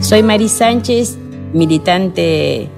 [0.00, 1.16] Soy Mari Sánchez,
[1.52, 2.68] militante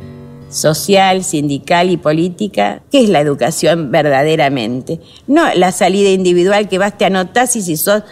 [0.51, 2.83] social, sindical y política.
[2.91, 5.01] ¿Qué es la educación verdaderamente?
[5.27, 8.03] No la salida individual que vas, te anotás y si sos,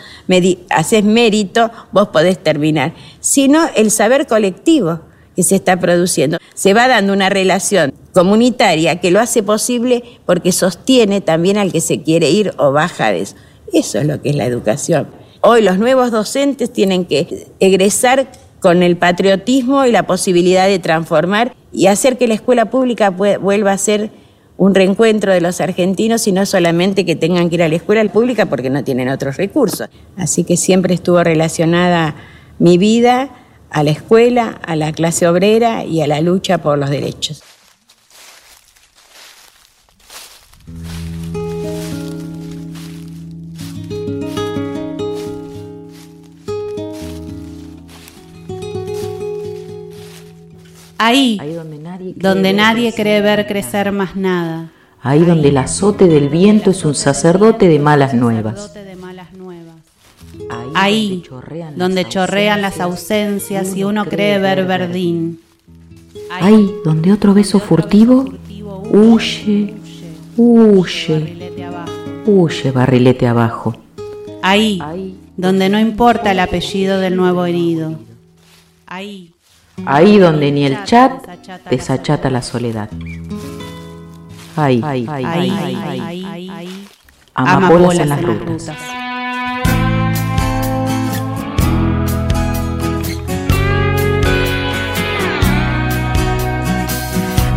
[0.70, 5.00] haces mérito, vos podés terminar, sino el saber colectivo
[5.36, 6.38] que se está produciendo.
[6.54, 11.80] Se va dando una relación comunitaria que lo hace posible porque sostiene también al que
[11.80, 13.36] se quiere ir o baja de eso.
[13.72, 15.08] Eso es lo que es la educación.
[15.40, 18.30] Hoy los nuevos docentes tienen que egresar
[18.62, 23.72] con el patriotismo y la posibilidad de transformar y hacer que la escuela pública vuelva
[23.72, 24.10] a ser
[24.56, 28.04] un reencuentro de los argentinos y no solamente que tengan que ir a la escuela
[28.04, 29.88] pública porque no tienen otros recursos.
[30.16, 32.14] Así que siempre estuvo relacionada
[32.60, 33.30] mi vida
[33.70, 37.42] a la escuela, a la clase obrera y a la lucha por los derechos.
[51.04, 51.36] Ahí,
[52.14, 54.70] donde nadie, cree, ver crecer más nada.
[55.00, 58.72] Ahí donde el azote del viento es un sacerdote de malas nuevas.
[60.74, 61.24] Ahí
[61.74, 65.40] donde chorrean las ausencias y uno cree ver verdín.
[66.30, 68.24] Ahí donde otro beso furtivo
[68.92, 69.74] huye,
[70.36, 71.50] huye,
[72.26, 73.74] huye barrilete abajo.
[74.40, 74.80] Ahí
[75.36, 77.98] donde no importa el apellido del nuevo herido.
[78.86, 79.31] Ahí
[79.86, 81.12] Ahí donde ni el chat
[81.70, 82.88] desachata la soledad.
[84.56, 86.88] Ahí, ahí, ahí, ahí, ahí.
[87.34, 88.70] Amapolas en las rutas.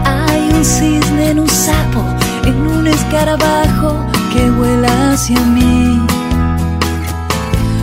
[0.06, 2.04] Hay un cisne en un sapo,
[2.46, 6.02] en un escarabajo que vuela hacia mí.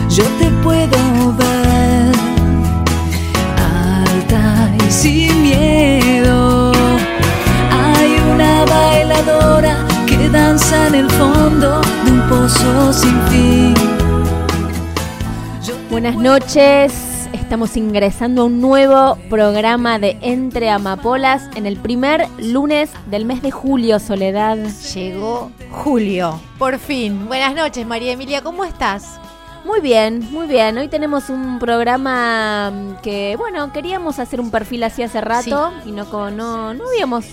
[0.09, 1.62] Yo te puedo ver
[4.89, 6.71] sin miedo.
[7.71, 13.73] Hay una bailadora que danza en el fondo de un pozo sin fin.
[15.89, 22.89] Buenas noches, estamos ingresando a un nuevo programa de Entre Amapolas en el primer lunes
[23.11, 24.57] del mes de julio, Soledad.
[24.95, 27.27] Llegó julio, por fin.
[27.27, 29.19] Buenas noches, María Emilia, ¿cómo estás?
[29.65, 30.77] Muy bien, muy bien.
[30.77, 35.91] Hoy tenemos un programa mm, que, bueno, queríamos hacer un perfil así hace rato y
[35.91, 37.25] no, no, no habíamos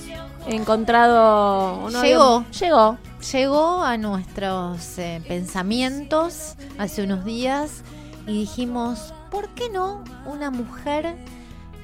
[0.47, 1.89] encontrado.
[2.03, 2.45] llegó.
[2.61, 2.99] llegó.
[3.33, 7.83] Llegó a nuestros eh, pensamientos hace unos días
[8.27, 11.17] y dijimos, ¿por qué no una mujer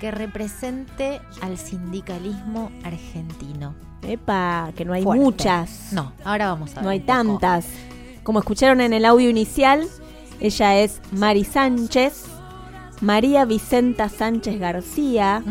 [0.01, 3.75] que represente al sindicalismo argentino?
[4.03, 5.93] Epa, que no hay muchas.
[5.93, 6.85] No, ahora vamos a ver.
[6.85, 7.67] No hay tantas.
[8.23, 9.89] Como escucharon en el audio inicial,
[10.41, 12.25] ella es Mari Sánchez,
[13.01, 15.43] María Vicenta Sánchez García.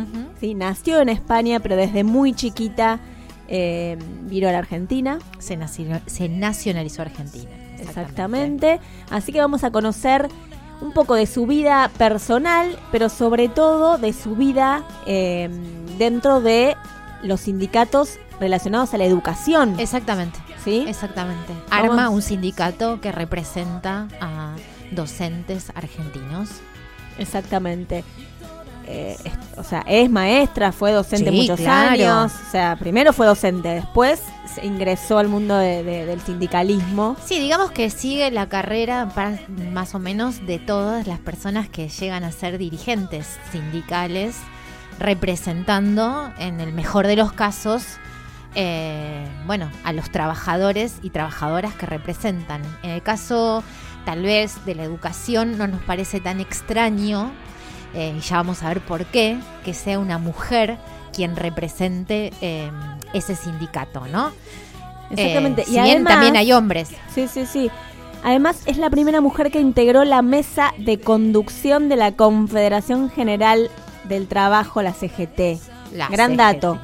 [0.56, 3.00] nació en España, pero desde muy chiquita
[3.48, 5.20] eh, vino a la Argentina.
[5.40, 7.52] Se, nacionalizó Argentina.
[7.80, 8.80] Exactamente.
[9.10, 10.28] Así que vamos a conocer
[10.82, 15.50] un poco de su vida personal, pero sobre todo de su vida eh,
[15.98, 16.76] dentro de
[17.24, 19.80] los sindicatos relacionados a la educación.
[19.80, 20.40] Exactamente.
[20.64, 20.86] ¿Sí?
[20.88, 21.54] Exactamente.
[21.70, 24.56] Arma un sindicato que representa a
[24.92, 26.50] docentes argentinos.
[27.18, 28.04] Exactamente.
[28.88, 29.18] Eh,
[29.58, 32.32] o sea, es maestra, fue docente muchos años.
[32.48, 34.22] O sea, primero fue docente, después
[34.64, 37.16] ingresó al mundo del sindicalismo.
[37.26, 39.10] Sí, digamos que sigue la carrera
[39.72, 44.38] más o menos de todas las personas que llegan a ser dirigentes sindicales,
[45.00, 47.84] representando, en el mejor de los casos,
[48.54, 52.62] eh, bueno, a los trabajadores y trabajadoras que representan.
[52.84, 53.64] En el caso
[54.06, 57.32] tal vez de la educación no nos parece tan extraño,
[57.94, 60.78] eh, y ya vamos a ver por qué, que sea una mujer
[61.14, 62.70] quien represente eh,
[63.14, 64.32] ese sindicato, ¿no?
[65.10, 65.64] Exactamente.
[65.68, 66.90] y bien también hay hombres.
[67.14, 67.70] Sí, sí, sí.
[68.24, 73.70] Además, es la primera mujer que integró la mesa de conducción de la Confederación General
[74.06, 75.60] del Trabajo, la CGT.
[76.10, 76.80] Gran dato.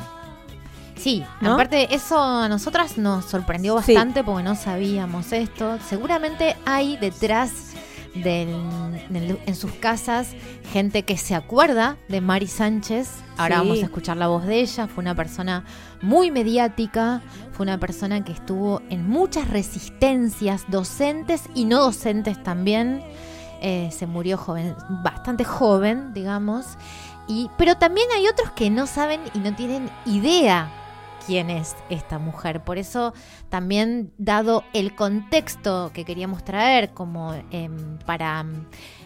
[1.01, 5.80] Sí, aparte eso a nosotras nos sorprendió bastante porque no sabíamos esto.
[5.89, 7.74] Seguramente hay detrás
[8.13, 10.36] en sus casas
[10.71, 13.09] gente que se acuerda de Mari Sánchez.
[13.38, 14.88] Ahora vamos a escuchar la voz de ella.
[14.88, 15.65] Fue una persona
[16.03, 23.01] muy mediática, fue una persona que estuvo en muchas resistencias, docentes y no docentes también.
[23.63, 26.77] Eh, se murió joven, bastante joven, digamos.
[27.27, 30.69] Y, pero también hay otros que no saben y no tienen idea
[31.25, 32.63] quién es esta mujer.
[32.63, 33.13] Por eso
[33.50, 38.45] también dado el contexto que queríamos traer como em, para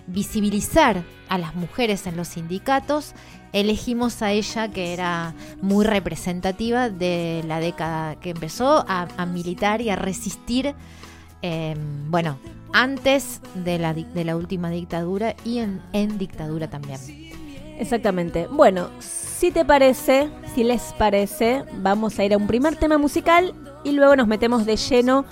[0.07, 3.13] visibilizar a las mujeres en los sindicatos,
[3.53, 9.89] elegimos a ella que era muy representativa de la década que empezó a, militar y
[9.89, 10.75] a resistir,
[11.41, 12.37] em, bueno,
[12.73, 17.24] antes de la, de la última dictadura y en dictadura también.
[17.79, 18.47] Exactamente.
[18.47, 23.53] Bueno, si te parece, si les parece, vamos a ir a un primer tema musical
[23.83, 25.25] y luego nos metemos de lleno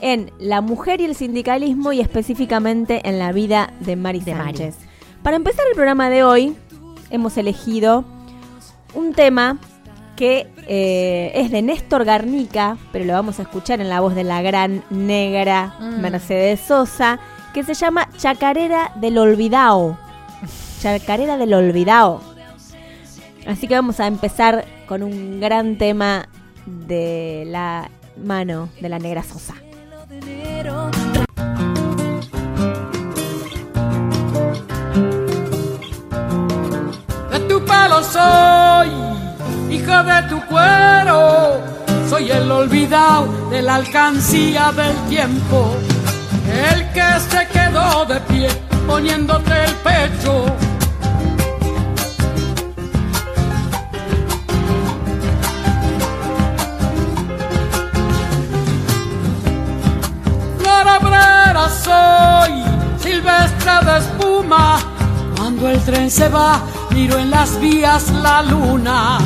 [0.00, 4.76] en la mujer y el sindicalismo y específicamente en la vida de Mari Sánchez.
[5.22, 6.56] Para empezar el programa de hoy,
[7.10, 8.04] hemos elegido
[8.94, 9.58] un tema
[10.16, 14.24] que eh, es de Néstor Garnica, pero lo vamos a escuchar en la voz de
[14.24, 16.00] la gran negra mm.
[16.00, 17.18] Mercedes Sosa,
[17.52, 19.98] que se llama Chacarera del Olvidao.
[20.80, 22.22] Chacarera del Olvidao.
[23.46, 26.26] Así que vamos a empezar con un gran tema
[26.64, 29.54] de la mano de la negra Sosa.
[37.30, 38.88] De tu pelo soy,
[39.70, 41.60] hija de tu cuero,
[42.08, 45.74] soy el olvidado de la alcancía del tiempo,
[46.72, 48.48] el que se quedó de pie
[48.86, 50.69] poniéndote el pecho
[61.70, 62.62] soy,
[62.98, 64.78] silvestre de espuma.
[65.36, 69.18] Cuando el tren se va, miro en las vías la luna,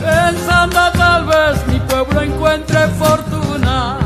[0.00, 3.98] pensando tal vez mi pueblo encuentre fortuna.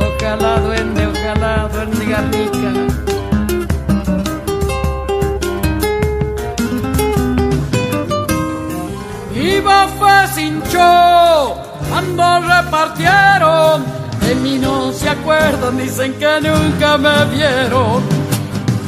[0.00, 2.70] Ojalá duende, ojalá duende garnica.
[9.34, 10.62] Iba fue sin
[11.88, 13.95] cuando repartieron
[14.26, 18.02] de mí no se acuerdan, dicen que nunca me vieron.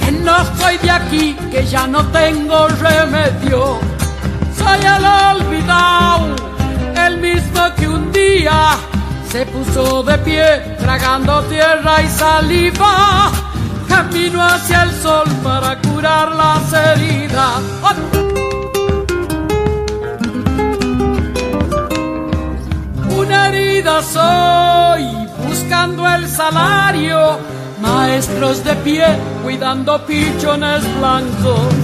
[0.05, 3.79] Que no soy de aquí, que ya no tengo remedio.
[4.59, 6.35] Soy el olvidado,
[7.07, 8.77] el mismo que un día
[9.31, 13.31] se puso de pie, tragando tierra y saliva.
[13.89, 17.61] Camino hacia el sol para curar las heridas.
[23.17, 25.18] Una herida soy
[25.59, 27.37] buscando el salario,
[27.81, 29.05] maestros de pie
[29.43, 31.75] cuidando pichones blancos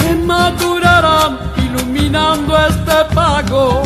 [0.00, 3.82] que madurarán iluminando este pago.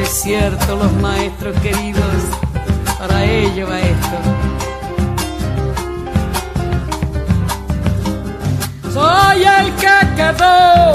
[0.00, 2.22] Es cierto, los maestros queridos,
[2.98, 4.16] para ello va esto.
[8.92, 10.94] Soy el que quedó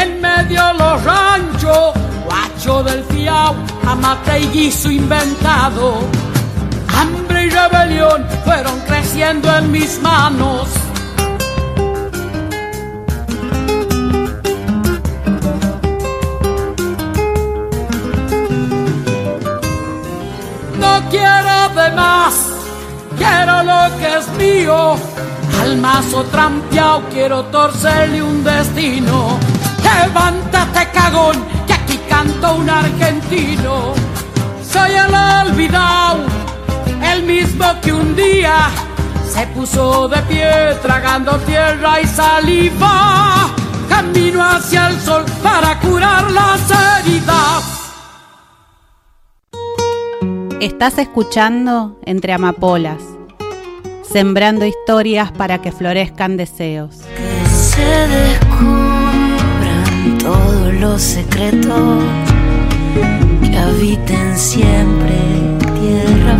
[0.00, 1.92] en medio de los ranchos,
[2.24, 3.54] guacho del fiao,
[3.86, 6.25] amate y guiso inventado
[7.56, 10.68] rebelión fueron creciendo en mis manos.
[20.78, 22.34] No quiero de más,
[23.16, 24.96] quiero lo que es mío.
[25.62, 29.38] Al mazo trampeado quiero torcerle un destino.
[29.82, 31.36] Levántate cagón,
[31.66, 33.94] que aquí canto un argentino.
[34.62, 36.45] Soy el olvidado
[37.12, 38.70] el mismo que un día
[39.28, 40.48] se puso de pie
[40.82, 43.50] tragando tierra y saliva,
[43.88, 47.76] camino hacia el sol para curar las heridas.
[50.60, 53.02] Estás escuchando Entre Amapolas,
[54.10, 57.02] sembrando historias para que florezcan deseos.
[57.16, 58.96] Que se descubran
[60.18, 62.04] todos los secretos
[63.42, 65.14] que habiten siempre
[65.78, 66.38] tierra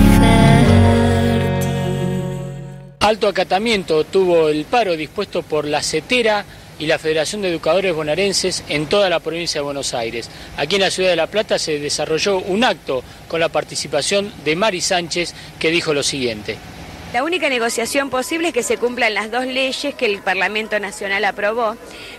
[3.07, 6.45] Alto acatamiento tuvo el paro dispuesto por la CETERA
[6.81, 10.29] y la Federación de Educadores Bonaerenses en toda la provincia de Buenos Aires.
[10.57, 14.57] Aquí en la ciudad de La Plata se desarrolló un acto con la participación de
[14.57, 16.59] Mari Sánchez que dijo lo siguiente.
[17.13, 21.25] La única negociación posible es que se cumplan las dos leyes que el Parlamento Nacional
[21.25, 21.77] aprobó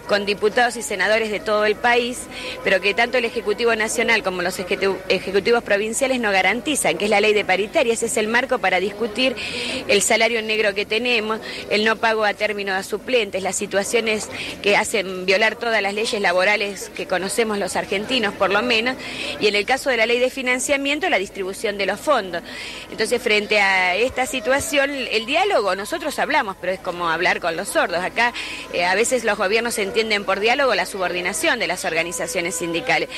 [0.08, 2.22] con diputados y senadores de todo el país,
[2.64, 7.20] pero que tanto el Ejecutivo Nacional como los ejecutivos provinciales no garantizan, que es la
[7.20, 7.94] ley de paritaria.
[7.94, 9.36] Ese es el marco para discutir
[9.90, 14.30] el salario negro que tenemos, el no pago a término de suplentes, las situaciones
[14.64, 18.96] que hacen violar todas las leyes laborales que conocemos los argentinos, por lo menos,
[19.42, 22.42] y en el caso de la ley de financiamiento, la distribución de los fondos.
[22.90, 27.70] Entonces, frente a esta situación, el diálogo nosotros hablamos, pero es como hablar con los
[27.70, 28.00] sordos.
[28.00, 28.34] Acá
[28.74, 33.10] eh, a veces los gobiernos entienden por diálogo la subordinación de las organizaciones sindicales.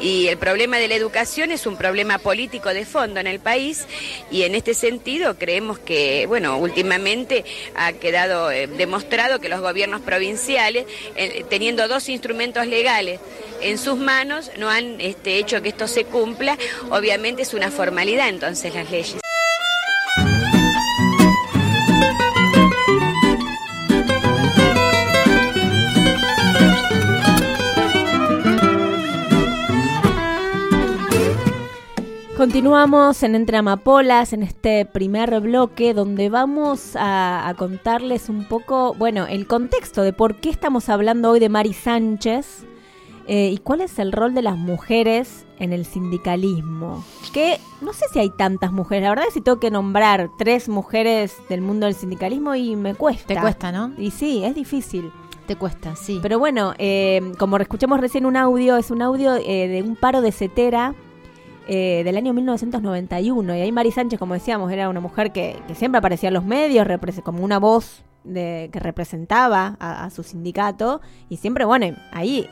[0.00, 3.86] Y el problema de la educación es un problema político de fondo en el país
[4.30, 10.00] y en este sentido creemos que, bueno, últimamente ha quedado eh, demostrado que los gobiernos
[10.00, 13.20] provinciales, eh, teniendo dos instrumentos legales
[13.60, 16.58] en sus manos, no han este, hecho que esto se cumpla.
[16.90, 19.25] Obviamente es una formalidad entonces las leyes.
[32.46, 39.26] Continuamos en Entre Amapolas, en este primer bloque, donde vamos a, contarles un poco, bueno,
[39.26, 42.64] el contexto de por qué estamos hablando hoy de Mari Sánchez
[43.26, 47.04] eh, y cuál es el rol de las mujeres en el sindicalismo.
[47.32, 50.30] Que no sé si hay tantas mujeres, la verdad es que si tengo que nombrar
[50.38, 53.26] tres mujeres del mundo del sindicalismo y me cuesta.
[53.26, 53.90] Te cuesta, ¿no?
[53.98, 55.10] Y sí, es difícil.
[55.48, 56.20] Te cuesta, sí.
[56.22, 60.20] Pero bueno, eh, como escuchamos recién un audio, es un audio eh, de un paro
[60.20, 60.94] de cetera
[61.68, 63.56] eh, del año 1991.
[63.56, 66.86] Y ahí Mari Sánchez, como decíamos, era una mujer que, siempre aparecía en los medios
[67.24, 71.00] como una voz de, que representaba a, su sindicato.
[71.28, 72.48] Y siempre, bueno, ahí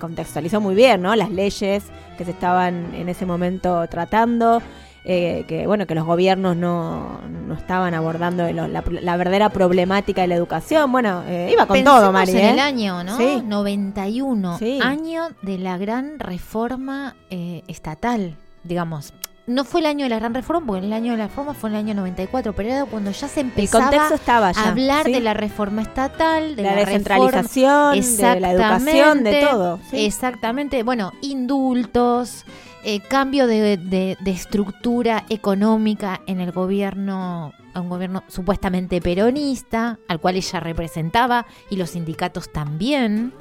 [0.00, 1.14] contextualizó muy bien, ¿no?
[1.14, 1.84] Las leyes
[2.18, 4.60] que se estaban en ese momento tratando.
[5.08, 10.34] Eh, que bueno que los gobiernos no, no estaban abordando la, verdadera problemática de la
[10.34, 10.90] educación.
[10.90, 12.32] Bueno, eh, iba con todo, Mari.
[12.32, 13.16] en el año, ¿no?
[13.16, 19.12] 91, año de la gran reforma estatal digamos,
[19.46, 21.70] no fue el año de la gran reforma, porque el año de la reforma fue
[21.70, 24.08] en el año 94, pero era cuando ya se empezaba
[24.56, 29.78] a hablar de la reforma estatal, de la, descentralización, de la educación, de todo.
[29.92, 32.44] Exactamente, bueno, indultos,
[32.84, 40.36] eh, cambio de, de, estructura económica en el gobierno, un gobierno supuestamente peronista, al cual
[40.36, 43.32] ella representaba, y los sindicatos también.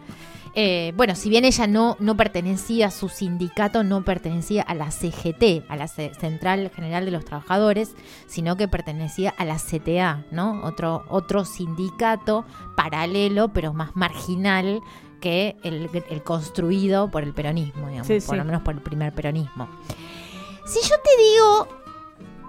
[0.58, 4.90] Eh, bueno, si bien ella no, no pertenecía a su sindicato, no pertenecía a la
[4.90, 7.94] CGT, a la Central General de los Trabajadores,
[8.26, 10.64] sino que pertenecía a la CTA, ¿no?
[10.64, 12.46] Otro, otro sindicato
[12.78, 14.82] paralelo, pero más marginal
[15.20, 15.90] que el,
[16.24, 19.68] construido por el peronismo, digamos, por lo menos por el primer peronismo.
[20.66, 21.68] Si yo te digo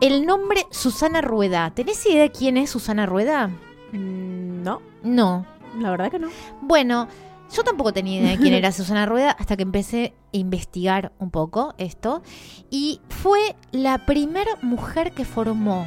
[0.00, 3.48] el nombre Susana Rueda, ¿tenés idea de quién es Susana Rueda?
[3.92, 4.80] Mm, no.
[5.02, 5.46] No.
[5.78, 6.28] La verdad que no.
[6.62, 7.08] Bueno,
[7.54, 11.30] yo tampoco tenía idea de quién era Susana Rueda hasta que empecé a investigar un
[11.30, 12.22] poco esto.
[12.70, 15.86] Y fue la primera mujer que formó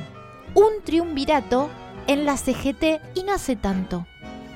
[0.54, 1.70] un triunvirato
[2.08, 4.08] en la CGT y no hace tanto.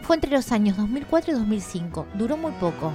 [0.01, 2.07] Fue entre los años 2004 y 2005.
[2.15, 2.91] Duró muy poco.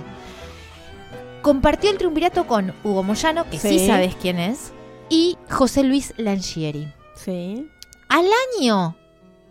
[1.42, 4.72] Compartió el triunvirato con Hugo Moyano, que sí, sabes quién es,
[5.08, 6.92] y José Luis Langieri.
[7.14, 7.70] Sí.
[8.08, 8.26] Al
[8.58, 8.96] año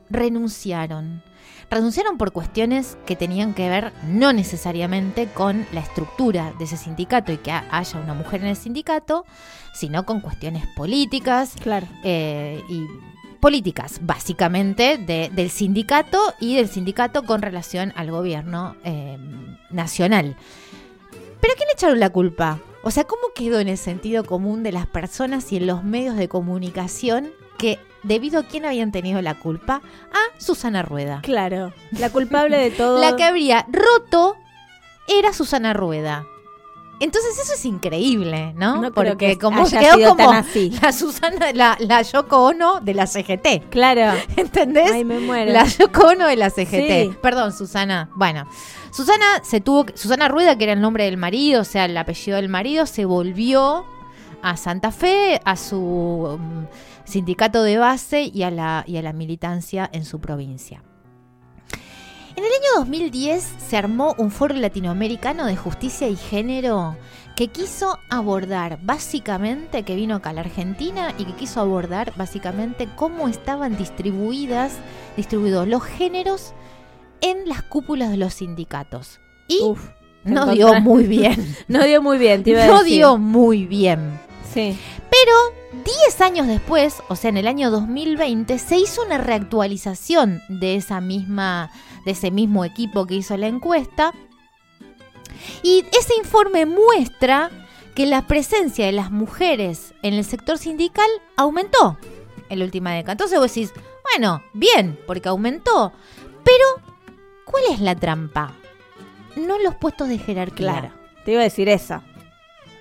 [0.09, 1.23] renunciaron.
[1.69, 7.33] Renunciaron por cuestiones que tenían que ver no necesariamente con la estructura de ese sindicato
[7.33, 9.25] y que haya una mujer en el sindicato,
[9.73, 11.87] sino con cuestiones políticas claro.
[12.03, 12.85] Eh, y
[13.41, 19.17] políticas, básicamente, del sindicato y del sindicato con relación al gobierno eh,
[19.69, 20.35] nacional.
[21.41, 22.59] ¿Pero a quién le echaron la culpa?
[22.81, 26.15] O sea, ¿cómo quedó en el sentido común de las personas y en los medios
[26.15, 31.21] de comunicación que debido a quién habían tenido la culpa, a Susana Rueda.
[31.23, 32.99] Claro, la culpable de todo.
[32.99, 34.37] la que habría roto
[35.07, 36.25] era Susana Rueda.
[36.99, 38.81] Entonces eso es increíble, ¿no?
[38.81, 40.71] no Porque como quedó como así.
[40.81, 43.69] la Susana, la, la Yoko Ono de la CGT.
[43.69, 44.19] Claro.
[44.35, 44.91] ¿Entendés?
[44.91, 45.51] Ay, me muero.
[45.51, 47.19] La Yoko Ono de la CGT.
[47.21, 48.09] Perdón, Susana.
[48.15, 48.47] Bueno,
[48.91, 52.37] Susana se tuvo, Susana Rueda, que era el nombre del marido, o sea, el apellido
[52.37, 53.85] del marido, se volvió
[54.41, 59.13] a Santa Fe, a su mm, sindicato de base y a, la, y a la
[59.13, 60.83] militancia en su provincia.
[62.35, 66.95] En el año 2010 se armó un foro latinoamericano de justicia y género
[67.35, 72.87] que quiso abordar básicamente, que vino acá a la Argentina y que quiso abordar básicamente
[72.95, 74.73] cómo estaban distribuidas,
[75.15, 76.53] distribuidos los géneros
[77.21, 79.19] en las cúpulas de los sindicatos.
[79.47, 79.59] Y
[80.23, 81.55] no dio muy bien.
[81.67, 84.19] no dio muy bien, te No dio muy bien.
[84.53, 84.77] Sí.
[85.09, 90.75] Pero 10 años después, o sea, en el año 2020, se hizo una reactualización de
[90.75, 91.71] esa misma
[92.05, 94.13] de ese mismo equipo que hizo la encuesta.
[95.61, 97.51] Y ese informe muestra
[97.95, 101.97] que la presencia de las mujeres en el sector sindical aumentó
[102.47, 103.11] en la última década.
[103.11, 103.73] Entonces vos decís,
[104.13, 105.91] bueno, bien, porque aumentó.
[106.45, 106.93] Pero,
[107.43, 108.53] ¿cuál es la trampa?
[109.35, 110.55] No los puestos de jerarquía.
[110.55, 110.93] Claro,
[111.25, 112.01] te iba a decir eso.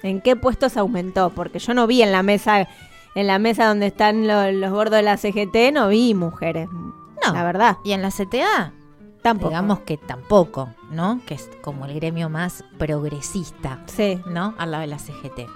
[0.02, 1.30] ¿En qué puestos aumentó?
[1.30, 2.68] Porque yo no vi en la mesa
[3.14, 6.68] en la mesa donde están lo- los gordos de la CGT no vi mujeres.
[6.70, 7.32] No.
[7.32, 7.78] La verdad.
[7.82, 8.74] Y en la CTA,
[9.22, 9.48] Tampoco.
[9.48, 11.20] digamos que tampoco, ¿no?
[11.26, 14.20] Que es como el gremio más progresista, Sí.
[14.26, 14.54] ¿no?
[14.58, 15.46] Al lado de la CGT.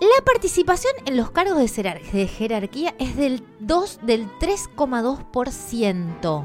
[0.00, 6.44] La participación en los cargos de, jerar- de jerarquía es del 2 del 3,2%.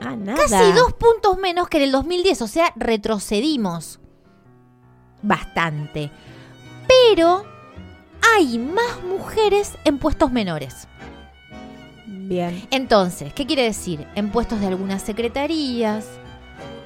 [0.00, 0.38] Ah, nada.
[0.48, 4.00] Casi dos puntos menos que en el 2010, o sea, retrocedimos
[5.22, 6.10] bastante.
[6.86, 7.44] Pero
[8.36, 10.88] hay más mujeres en puestos menores.
[12.06, 12.66] Bien.
[12.70, 14.06] Entonces, ¿qué quiere decir?
[14.14, 16.06] En puestos de algunas secretarías,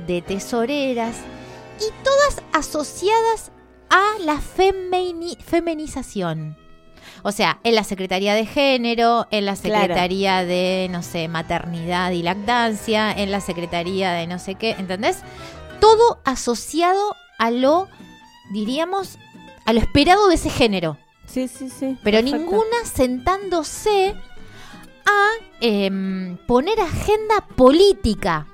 [0.07, 1.17] de tesoreras
[1.79, 3.51] y todas asociadas
[3.91, 6.57] a la femini- feminización.
[7.25, 9.81] O sea, en la Secretaría de Género, en la Claro.
[9.81, 15.19] Secretaría de, no sé, Maternidad y Lactancia, en la Secretaría de no sé qué, ¿entendés?
[15.81, 17.89] Todo asociado a lo,
[18.51, 19.19] diríamos,
[19.65, 21.97] a lo esperado de ese género Sí, sí, sí.
[22.03, 22.39] pero perfecto.
[22.39, 24.15] ninguna sentándose
[25.07, 25.29] a
[25.61, 28.47] em, poner agenda política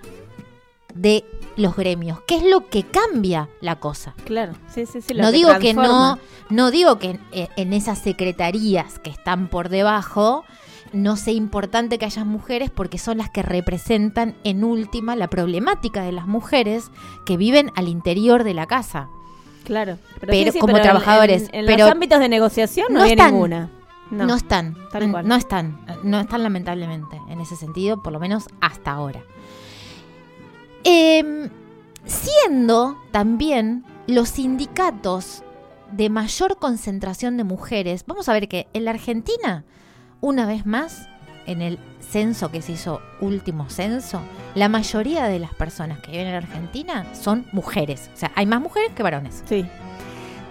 [0.94, 1.24] de
[1.56, 4.14] los gremios, que es lo que cambia la cosa.
[4.24, 5.14] Claro, sí, sí, sí.
[5.14, 6.18] lo No digo que no,
[6.50, 10.44] no digo que en, en esas secretarías que están por debajo
[10.92, 16.02] no sea importante que haya mujeres porque son las que representan en última la problemática
[16.02, 16.90] de las mujeres
[17.26, 19.08] que viven al interior de la casa.
[19.64, 19.98] Claro.
[20.20, 23.32] Pero como trabajadores, En, en pero los ámbitos de negociación no, no hay están.
[23.32, 23.70] ninguna.
[24.10, 24.34] No, No.
[24.36, 25.28] están, tal n- cual.
[25.28, 29.22] no están, no están lamentablemente en ese sentido, por lo menos hasta ahora.
[30.84, 31.50] Em,
[32.06, 35.42] siendo también los sindicatos
[35.92, 39.64] de mayor concentración de mujeres, vamos a ver que en la Argentina,
[40.20, 41.08] una vez más,
[41.48, 44.20] en el censo que se hizo, último censo,
[44.54, 48.10] la mayoría de las personas que viven en Argentina son mujeres.
[48.14, 49.42] O sea, hay más mujeres que varones.
[49.46, 49.66] Sí.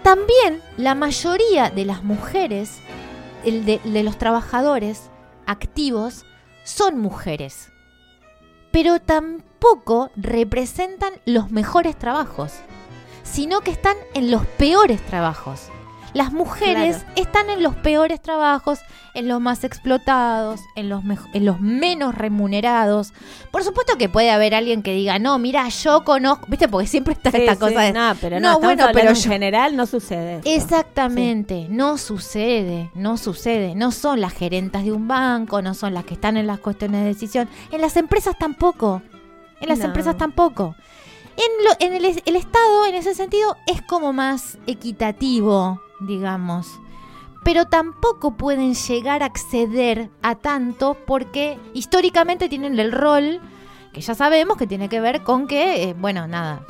[0.03, 2.79] También la mayoría de las mujeres,
[3.45, 5.09] el de, de los trabajadores
[5.45, 6.25] activos,
[6.63, 7.71] son mujeres.
[8.71, 12.53] Pero tampoco representan los mejores trabajos,
[13.23, 15.69] sino que están en los peores trabajos.
[16.13, 17.11] Las mujeres Claro.
[17.15, 18.79] están en los peores trabajos,
[19.13, 23.13] en los más explotados, en los, mej- en los menos remunerados.
[23.51, 26.67] Por supuesto que puede haber alguien que diga, no, mira, yo conozco, ¿viste?
[26.67, 29.15] Porque siempre está Sí, esta sí, cosa de, No, pero No, no, bueno, pero en
[29.15, 30.41] yo- general no sucede.
[30.45, 33.75] Exactamente, no sucede, no sucede.
[33.75, 37.01] No son las gerentas de un banco, no son las que están en las cuestiones
[37.01, 37.49] de decisión.
[37.71, 39.01] En las empresas tampoco.
[39.59, 39.85] En las No.
[39.85, 40.75] empresas tampoco.
[41.35, 41.93] En, lo- en
[42.25, 46.79] el Estado, en ese sentido, es como más equitativo, digamos.
[47.43, 53.39] Pero tampoco pueden llegar a acceder a tanto porque históricamente tienen el rol
[53.93, 56.61] que ya sabemos que tiene que ver con que, eh, bueno, nada,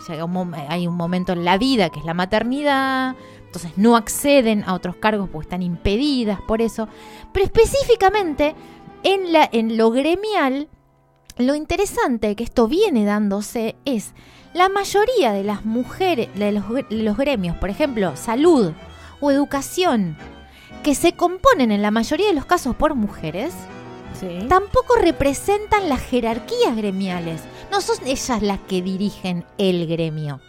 [0.70, 4.96] hay un momento en la vida que es la maternidad, entonces no acceden a otros
[4.96, 6.88] cargos porque están impedidas por eso.
[7.34, 8.56] Pero específicamente
[9.04, 10.70] en, la, en lo gremial,
[11.38, 14.14] lo interesante que esto viene dándose es
[14.54, 18.72] la mayoría de las mujeres, de los gremios, por ejemplo, salud
[19.20, 20.16] o educación,
[20.84, 23.54] que se componen en la mayoría de los casos por mujeres,
[24.20, 24.46] Sí.
[24.50, 27.42] tampoco representan las jerarquías gremiales.
[27.72, 30.40] No son ellas las que dirigen el gremio.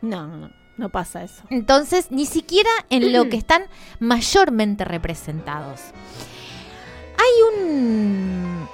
[0.00, 1.42] No, no, no, pasa eso.
[1.48, 3.62] Entonces, ni siquiera en lo que están
[4.00, 5.80] mayormente representados.
[7.16, 8.66] Hay un...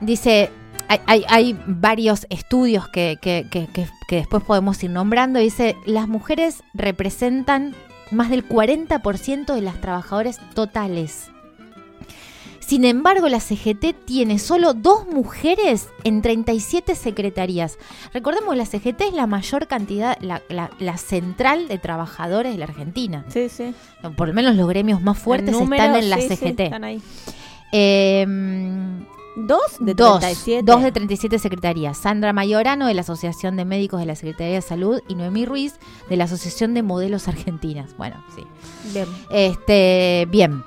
[0.00, 0.50] Dice,
[0.88, 5.38] hay, hay- hay varios estudios que, que- que- que- que después podemos ir nombrando.
[5.38, 7.74] Dice, las mujeres representan
[8.10, 11.30] más del 40% de las trabajadoras totales.
[12.58, 17.78] Sin embargo, la CGT tiene solo dos mujeres en 37 secretarías.
[18.14, 22.58] Recordemos que la CGT es la mayor cantidad, la, la- la central de trabajadores de
[22.58, 23.24] la Argentina.
[23.28, 23.74] Sí, sí.
[24.16, 26.60] Por lo menos los gremios más fuertes están en la sí, sí, CGT.
[26.60, 27.02] están ahí.
[27.72, 29.04] Em,
[29.46, 30.62] ¿Dos de dos, 37?
[30.64, 31.98] dos de 37 secretarías.
[31.98, 35.74] Sandra Mayorano de la Asociación de Médicos de la Secretaría de Salud y Noemí Ruiz
[36.08, 37.96] de la Asociación de Modelos Argentinas.
[37.96, 38.44] Bueno, sí.
[38.92, 39.06] Bien.
[39.30, 40.64] Este, bien.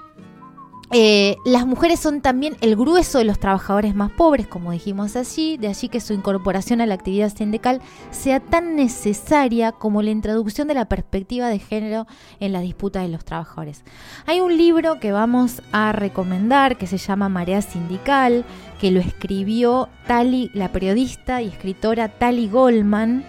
[0.91, 5.57] Eh, las mujeres son también el grueso de los trabajadores más pobres, como dijimos allí,
[5.57, 10.67] de allí que su incorporación a la actividad sindical sea tan necesaria como la introducción
[10.67, 12.05] de la perspectiva de género
[12.39, 13.83] en la disputa de los trabajadores.
[14.27, 18.45] Hay un libro que vamos a recomendar que se llama Marea Sindical,
[18.79, 23.23] que lo escribió Tali, la periodista y escritora Tali Goldman,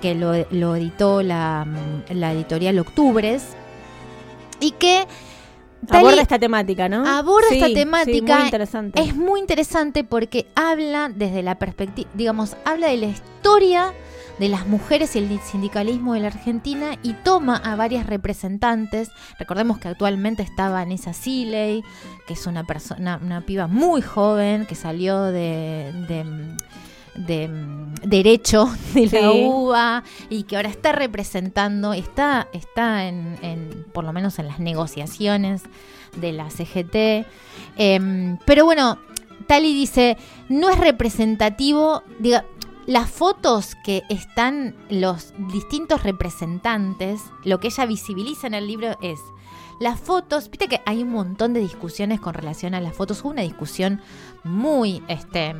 [0.00, 0.34] que lo,
[0.76, 1.66] editó la,
[2.08, 3.44] la editorial Octubres,
[4.60, 5.06] y que
[5.90, 7.06] Aborda esta temática, ¿no?
[7.06, 8.36] aborda Sí, esta sí, temática.
[8.36, 9.02] muy interesante.
[9.02, 13.92] Es muy interesante porque habla desde la perspectiva, digamos, habla de la historia
[14.38, 19.10] de las mujeres y el sindicalismo de la Argentina y toma a varias representantes.
[19.38, 21.84] Recordemos que actualmente está Vanessa Siley,
[22.26, 26.24] que es una persona, una piba muy joven que salió de, de
[27.14, 34.38] derecho de la UBA y que ahora está representando, está, está en, por lo menos
[34.38, 35.62] en las negociaciones
[36.16, 37.26] de la CGT.
[37.76, 38.98] Em, pero bueno,
[39.46, 40.16] Tali dice,
[40.48, 42.44] no es representativo, diga,
[42.86, 49.18] las fotos que están los distintos representantes, lo que ella visibiliza en el libro es
[49.80, 53.30] las fotos, viste que hay un montón de discusiones con relación a las fotos, hubo
[53.30, 54.00] una discusión
[54.44, 55.54] muy, este,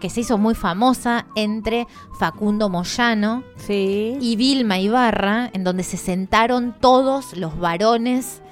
[0.00, 1.86] que se hizo muy famosa entre
[2.18, 8.42] Facundo Moyano y Vilma Ibarra, en donde se sentaron todos los varones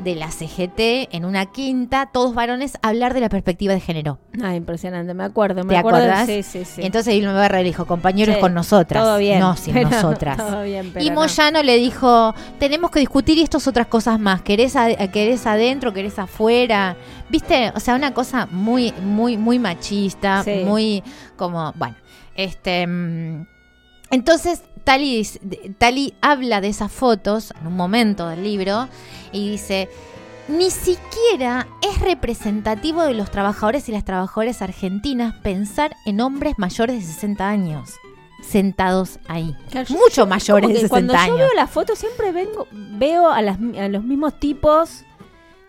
[0.00, 4.18] de la CGT en una quinta, todos varones, hablar de la perspectiva de género.
[4.42, 5.98] Ah, impresionante, me acuerdo, me ¿Te acuerdo.
[5.98, 6.26] Acordás?
[6.26, 6.82] Sí, sí, sí.
[6.82, 9.02] Entonces Vilma Barra le dijo, compañeros con nosotras.
[9.02, 9.40] Todo bien.
[9.40, 10.36] No, sin nosotras.
[10.36, 14.42] Todo bien, y Moyano le dijo, tenemos que discutir y estas otras cosas más.
[14.42, 14.74] ¿Querés,
[15.12, 16.96] querés adentro, querés afuera?
[17.28, 17.72] ¿Viste?
[17.74, 21.02] O sea, una cosa muy, muy, muy machista, muy
[21.36, 21.96] como, bueno,
[22.34, 22.86] este...
[22.86, 23.46] Mm,
[24.10, 25.26] entonces, Tali,
[25.78, 28.88] Tali habla de esas fotos en un momento del libro
[29.32, 29.88] y dice,
[30.48, 36.96] ni siquiera es representativo de los trabajadores y las trabajadoras argentinas pensar en hombres mayores
[36.96, 37.90] de 60 años
[38.42, 39.56] sentados ahí.
[39.88, 41.26] Mucho mayores de 60 cuando años.
[41.26, 45.04] Cuando yo veo la foto siempre vengo, veo a, a los mismos tipos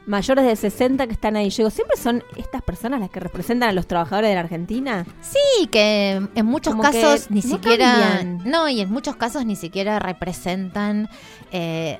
[0.06, 1.50] mayores de 60 que están ahí.
[1.50, 5.06] Yo digo, ¿siempre son estas personas las que representan a los trabajadores de la Argentina?
[5.22, 8.24] Sí, que en muchos casos ni siquiera...
[8.24, 11.10] No, y en muchos casos ni siquiera representan...
[11.52, 12.00] Eh,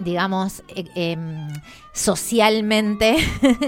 [0.00, 1.48] digamos, eh, em,
[1.92, 3.16] socialmente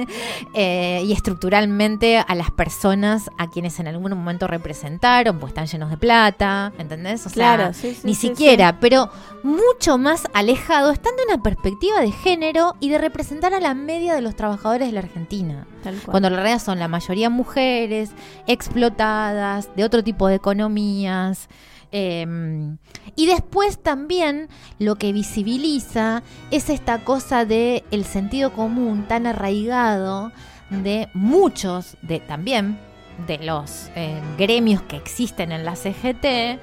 [0.54, 5.90] eh, y estructuralmente a las personas a quienes en algún momento representaron, pues están llenos
[5.90, 7.26] de plata, ¿entendés?
[7.26, 9.10] O claro, sea, ni siquiera, pero
[9.42, 14.14] mucho más alejado, están de una perspectiva de género y de representar a la media
[14.14, 15.66] de los trabajadores de la Argentina.
[16.06, 18.10] Cuando en realidad son la mayoría mujeres,
[18.46, 21.48] explotadas, de otro tipo de economías.
[21.92, 22.78] Em,
[23.16, 24.48] y después también
[24.78, 30.32] lo que visibiliza es esta cosa de el sentido común tan arraigado
[30.70, 32.78] de muchos, de también
[33.26, 36.60] de los eh, gremios que existen en la CGT,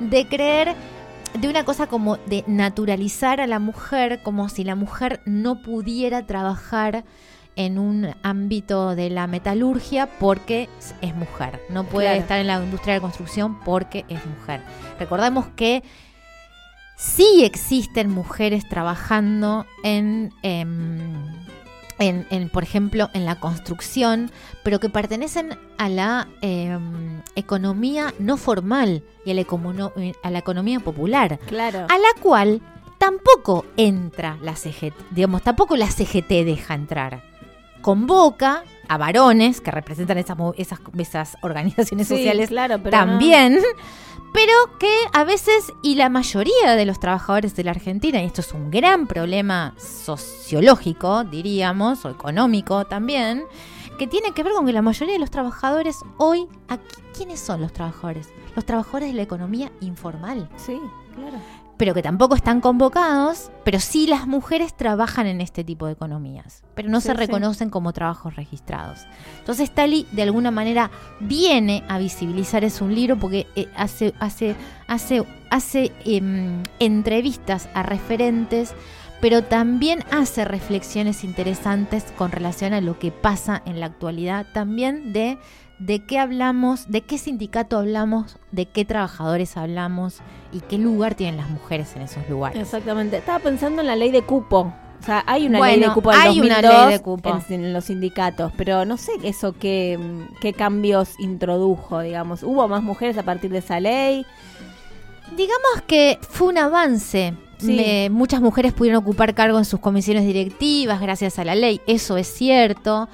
[0.00, 0.74] de creer
[1.40, 6.26] de una cosa como de naturalizar a la mujer como si la mujer no pudiera
[6.26, 7.04] trabajar
[7.56, 10.68] en un ámbito de la metalurgia porque
[11.00, 11.60] es mujer.
[11.70, 14.60] No puede estar en la industria de la construcción porque es mujer.
[15.00, 15.82] Recordemos que
[16.96, 21.24] sí existen mujeres trabajando en, em,
[21.98, 24.30] en, por ejemplo, en la construcción,
[24.62, 29.46] pero que pertenecen a la em, economía no formal y a la,
[30.22, 31.38] a la economía popular.
[31.46, 31.86] Claro.
[31.88, 32.60] A la cual
[32.98, 37.35] tampoco entra la CGT, digamos, tampoco la CGT deja entrar
[37.86, 43.60] convoca a varones que representan esas, esas, esas organizaciones sociales claro, también,
[44.32, 48.40] pero que a veces, y la mayoría de los trabajadores de la Argentina, y esto
[48.40, 53.44] es un gran problema sociológico, diríamos, o económico también,
[54.00, 57.60] que tiene que ver con que la mayoría de los trabajadores hoy, aquí, ¿quiénes son
[57.60, 58.30] los trabajadores?
[58.56, 60.48] Los trabajadores de la economía informal.
[60.56, 60.80] Sí,
[61.14, 61.38] claro
[61.76, 66.62] pero que tampoco están convocados, pero sí las mujeres trabajan en este tipo de economías,
[66.74, 69.06] pero no se reconocen como trabajos registrados.
[69.38, 74.56] Entonces Tali de alguna manera viene a visibilizar es un libro porque eh, hace, hace,
[74.86, 78.74] hace, hace em, entrevistas a referentes
[79.20, 85.12] pero también hace reflexiones interesantes con relación a lo que pasa en la actualidad, también
[85.12, 85.38] de
[85.78, 90.20] de qué hablamos, de qué sindicato hablamos, de qué trabajadores hablamos
[90.52, 92.60] y qué lugar tienen las mujeres en esos lugares.
[92.60, 93.18] Exactamente.
[93.18, 94.72] Estaba pensando en la ley de cupo.
[94.98, 97.38] O sea, hay una ley de cupo hay una ley de cupo.
[97.50, 99.98] En, los sindicatos, pero no sé eso qué,
[100.40, 102.42] qué cambios introdujo, digamos.
[102.42, 104.24] ¿Hubo más mujeres a partir de esa ley?
[105.36, 107.34] Digamos que fue un avance.
[108.10, 112.26] muchas mujeres pudieron ocupar cargo en sus comisiones directivas gracias a la ley, eso es
[112.26, 113.08] cierto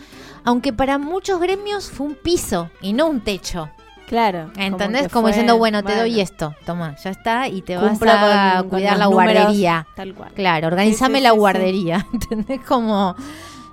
[0.44, 3.70] aunque para muchos gremios fue un piso y no un techo.
[4.06, 4.50] Claro.
[4.58, 5.08] ¿Entendés?
[5.08, 9.06] Como, diciendo, bueno, te doy esto, toma, ya está, y te vas a cuidar la
[9.06, 9.86] guardería.
[9.96, 10.32] Tal cual.
[10.34, 12.06] Claro, organizame la guardería.
[12.12, 12.60] ¿Entendés?
[12.60, 13.16] Como,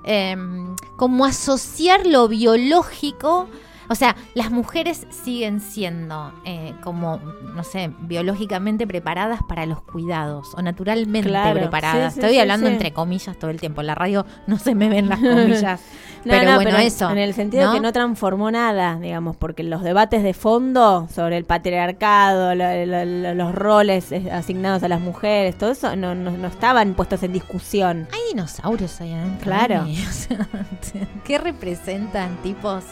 [0.06, 3.50] em, como asociar lo biológico
[3.92, 7.18] O sea, las mujeres siguen siendo eh, como,
[7.56, 12.16] no sé, biológicamente preparadas para los cuidados o naturalmente preparadas.
[12.16, 13.82] Estoy hablando entre comillas todo el tiempo.
[13.82, 15.82] En la radio no se me ven las comillas.
[16.24, 17.10] Pero bueno, eso.
[17.10, 21.38] En el sentido de que no transformó nada, digamos, porque los debates de fondo sobre
[21.38, 27.24] el patriarcado, los roles eh, asignados a las mujeres, todo eso no, no, estaban puestos
[27.24, 28.08] en discusión.
[28.12, 29.44] Hay dinosaurios ahí adentro.
[29.44, 29.86] Claro.
[31.24, 32.84] ¿Qué representan tipos?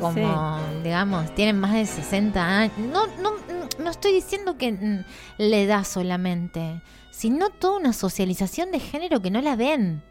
[0.00, 2.78] como, digamos, tienen más de 60 años.
[2.78, 3.32] No, no,
[3.78, 5.04] no estoy diciendo que mm,
[5.38, 10.02] le da solamente, sino toda una socialización de género que no la ven.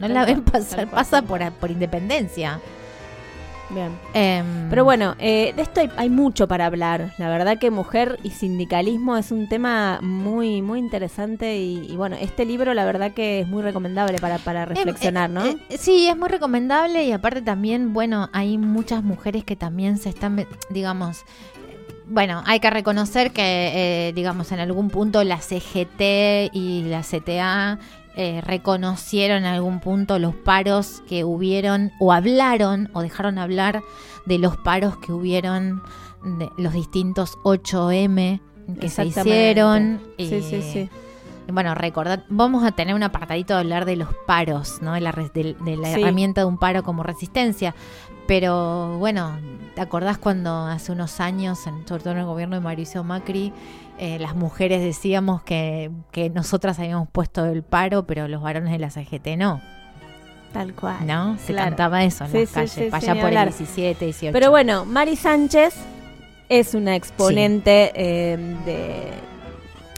[0.00, 2.60] No la ven pasar, pasa por, por independencia.
[3.74, 3.98] Bien.
[4.12, 7.14] Em, Pero bueno, eh, de esto hay, mucho para hablar.
[7.18, 12.44] La verdad que mujer y sindicalismo es un tema muy, muy interesante y, bueno, este
[12.44, 15.46] libro la verdad que es muy recomendable para, para em, reflexionar, ¿no?
[15.46, 19.96] Eh, eh, sí, es muy recomendable y aparte también, bueno, hay muchas mujeres que también
[19.96, 21.24] se están, digamos,
[22.06, 27.78] bueno, hay que reconocer que, digamos, en algún punto la CGT y la CTA
[28.16, 33.82] eh, reconocieron en algún punto los paros que hubieron o hablaron o dejaron hablar
[34.26, 35.82] de los paros que hubieron
[36.22, 38.40] de los distintos 8M
[38.80, 40.00] que se hicieron.
[40.18, 40.90] Sí, sí, eh, sí.
[41.52, 44.92] Bueno, recordad, vamos a tener un apartadito de hablar de los paros, ¿no?
[44.92, 47.74] De la, de, la herramienta de un paro como resistencia.
[48.26, 49.36] Pero bueno,
[49.74, 53.52] ¿te acordás cuando hace unos años, sobre todo en el gobierno de Mauricio Macri,
[54.02, 58.80] eh, las mujeres decíamos que, que nosotras habíamos puesto el paro, pero los varones de
[58.80, 59.62] la CGT no.
[60.52, 61.06] Tal cual.
[61.06, 61.38] ¿No?
[61.38, 64.32] Se cantaba eso en las calles, allá por el 17, 18.
[64.32, 65.76] Pero bueno, Mari Sánchez
[66.48, 68.36] es una exponente eh,
[68.66, 69.31] de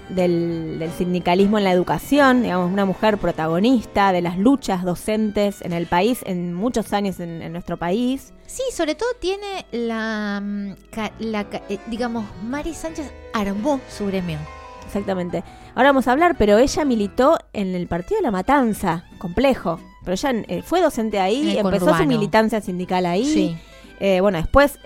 [0.09, 5.87] del, sindicalismo en la educación, digamos, una mujer protagonista de las luchas docentes en el
[5.87, 8.33] país, en muchos años en, nuestro país.
[8.47, 10.75] Sí, sobre todo tiene la, mm,
[11.21, 14.39] la, eh, digamos, Mari Sánchez armó su gremio.
[14.87, 15.43] Exactamente.
[15.75, 19.81] Ahora vamos a hablar, pero ella militó en el Partido de la Matanza, complejo.
[20.05, 23.25] Pero ella eh, fue docente ahí, empezó su militancia sindical ahí.
[23.25, 23.57] Sí.
[24.01, 24.79] Eh, bueno, después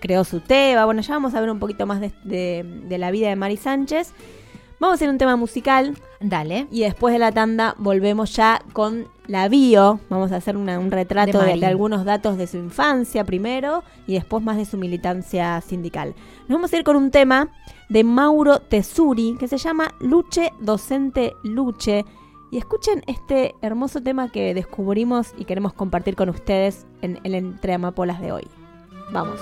[0.00, 0.84] creó su TEBA.
[0.84, 4.14] Bueno, ya vamos a ver un poquito más de, de la vida de Mari Sánchez.
[4.84, 5.96] Vamos a hacer un tema musical.
[6.20, 6.66] Dale.
[6.70, 9.98] Y después de la tanda volvemos ya con la bio.
[10.10, 14.58] Vamos a hacer un retrato de, algunos datos de su infancia primero y después más
[14.58, 16.14] de su militancia sindical.
[16.48, 17.48] Nos vamos a ir con un tema
[17.88, 22.04] de Mauro Tesuri que se llama Luche Docente Luche.
[22.50, 27.72] Y escuchen este hermoso tema que descubrimos y queremos compartir con ustedes en el Entre
[27.72, 28.46] Amapolas de hoy.
[29.12, 29.40] Vamos.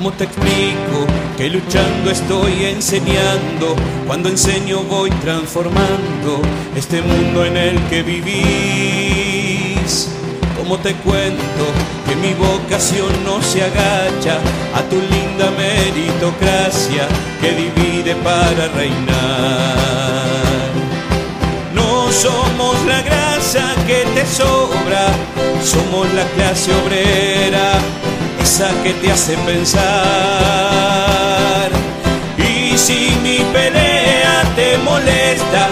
[0.00, 3.76] ¿Cómo te explico que luchando estoy enseñando?
[4.06, 6.40] Cuando enseño voy transformando
[6.74, 10.08] este mundo en el que vivís.
[10.56, 11.66] ¿Cómo te cuento
[12.08, 14.38] que mi vocación no se agacha
[14.74, 17.06] a tu linda meritocracia
[17.42, 20.70] que divide para reinar?
[21.74, 25.08] No somos la grasa que te sobra,
[25.62, 27.99] somos la clase obrera
[28.50, 29.90] esa que te hace pensar.
[32.36, 35.68] Y si mi pelea te molesta,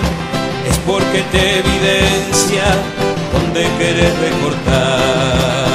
[0.70, 2.66] es porque te evidencia
[3.32, 5.67] donde querés recortar.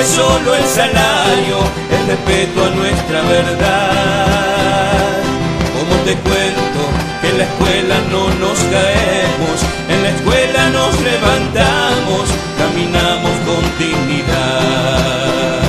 [0.00, 1.58] Es solo el salario,
[1.90, 5.18] el respeto a nuestra verdad.
[5.76, 6.80] Como te cuento
[7.20, 9.58] que en la escuela no nos caemos,
[9.88, 15.60] en la escuela nos levantamos, caminamos con dignidad.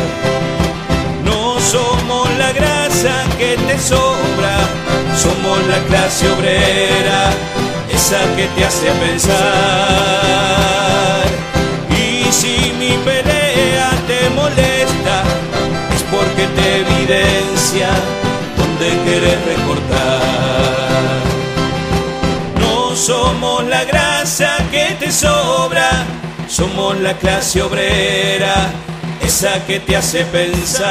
[1.26, 4.56] No somos la grasa que te sobra,
[5.18, 7.34] somos la clase obrera,
[7.92, 9.42] esa que te hace pensar.
[11.90, 13.31] Y si mi molesta
[18.58, 20.22] donde querés recortar.
[22.60, 26.06] No somos la grasa que te sobra,
[26.48, 28.72] somos la clase obrera,
[29.22, 30.90] esa que te hace pensar.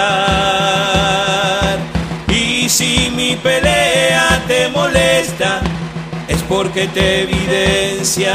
[2.28, 5.62] Y si mi pelea te molesta,
[6.28, 8.34] es porque te evidencia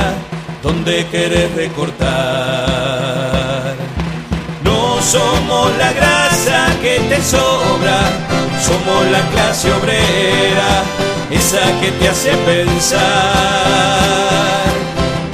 [0.63, 2.15] donde querés recortar.
[5.11, 7.99] Somos la grasa que te sobra,
[8.59, 10.83] somos la clase obrera,
[11.29, 13.05] esa que te hace pensar.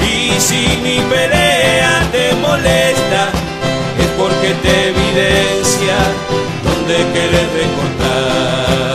[0.03, 3.29] Y si mi pelea te molesta,
[3.97, 5.95] es porque te evidencia
[6.65, 8.90] donde querés recortar.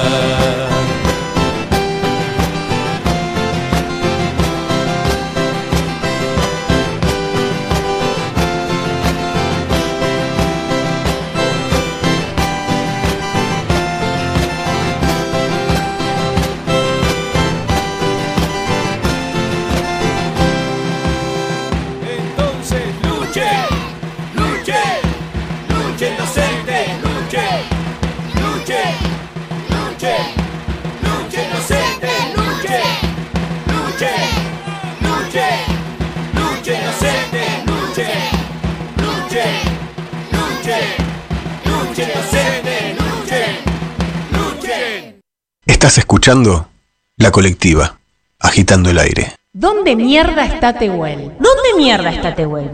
[45.87, 46.69] Estás escuchando
[47.17, 48.01] La Colectiva,
[48.41, 49.37] agitando el aire.
[49.53, 51.31] ¿Dónde mierda está Tehuel?
[51.39, 52.73] ¿Dónde mierda está Tehuel?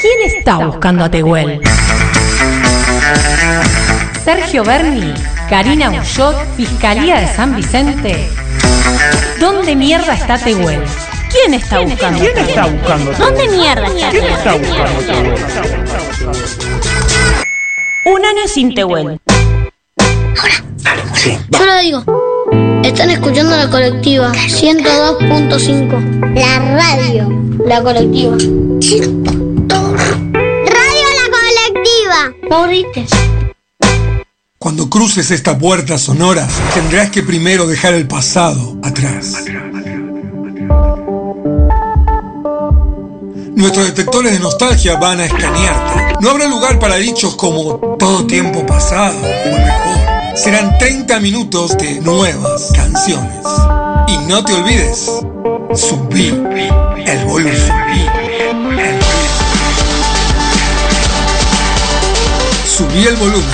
[0.00, 1.60] ¿Quién está buscando a Tehuel?
[4.24, 5.14] Sergio Berni,
[5.48, 8.28] Karina Bullot, Fiscalía de San Vicente.
[9.40, 10.84] ¿Dónde mierda está Tehuel?
[11.28, 12.20] ¿Quién está buscando?
[12.20, 13.12] ¿Quién está buscando?
[13.14, 14.94] ¿Dónde mierda está ¿Quién está Tehuel?
[14.94, 15.34] buscando?
[18.04, 19.20] Un año sin Tehuel.
[21.50, 22.04] Yo lo digo.
[22.84, 26.34] Están escuchando la colectiva 102.5.
[26.34, 27.28] La radio.
[27.66, 28.36] La colectiva.
[30.66, 32.34] Radio La Colectiva.
[32.48, 33.10] Maurites.
[34.58, 39.44] Cuando cruces esta puerta sonora, tendrás que primero dejar el pasado atrás.
[43.54, 46.14] Nuestros detectores de nostalgia van a escanearte.
[46.20, 50.09] No habrá lugar para dichos como todo tiempo pasado o mejor.
[50.34, 53.44] Serán 30 minutos de nuevas canciones.
[54.08, 55.10] Y no te olvides,
[55.74, 56.28] subí
[57.06, 57.56] el volumen.
[62.64, 63.44] Subí el volumen.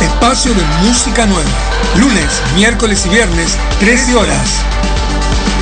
[0.00, 1.50] Espacio de música nueva.
[1.96, 4.62] Lunes, miércoles y viernes, 13 horas.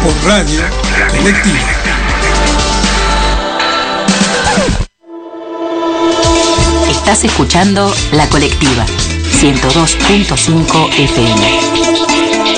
[0.02, 0.60] Por Radio
[1.10, 1.82] Colectiva.
[6.88, 8.86] Estás escuchando La Colectiva,
[9.40, 12.52] 102.5 FM.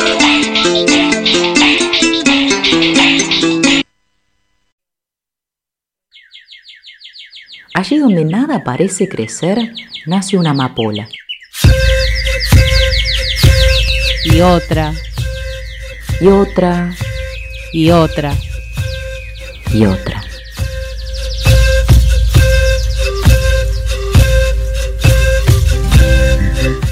[7.75, 9.59] Allí donde nada parece crecer,
[10.07, 11.09] nace una amapola.
[14.25, 14.93] Y otra,
[16.21, 16.95] Y otra,
[17.73, 18.33] y otra.
[19.73, 20.24] y otra.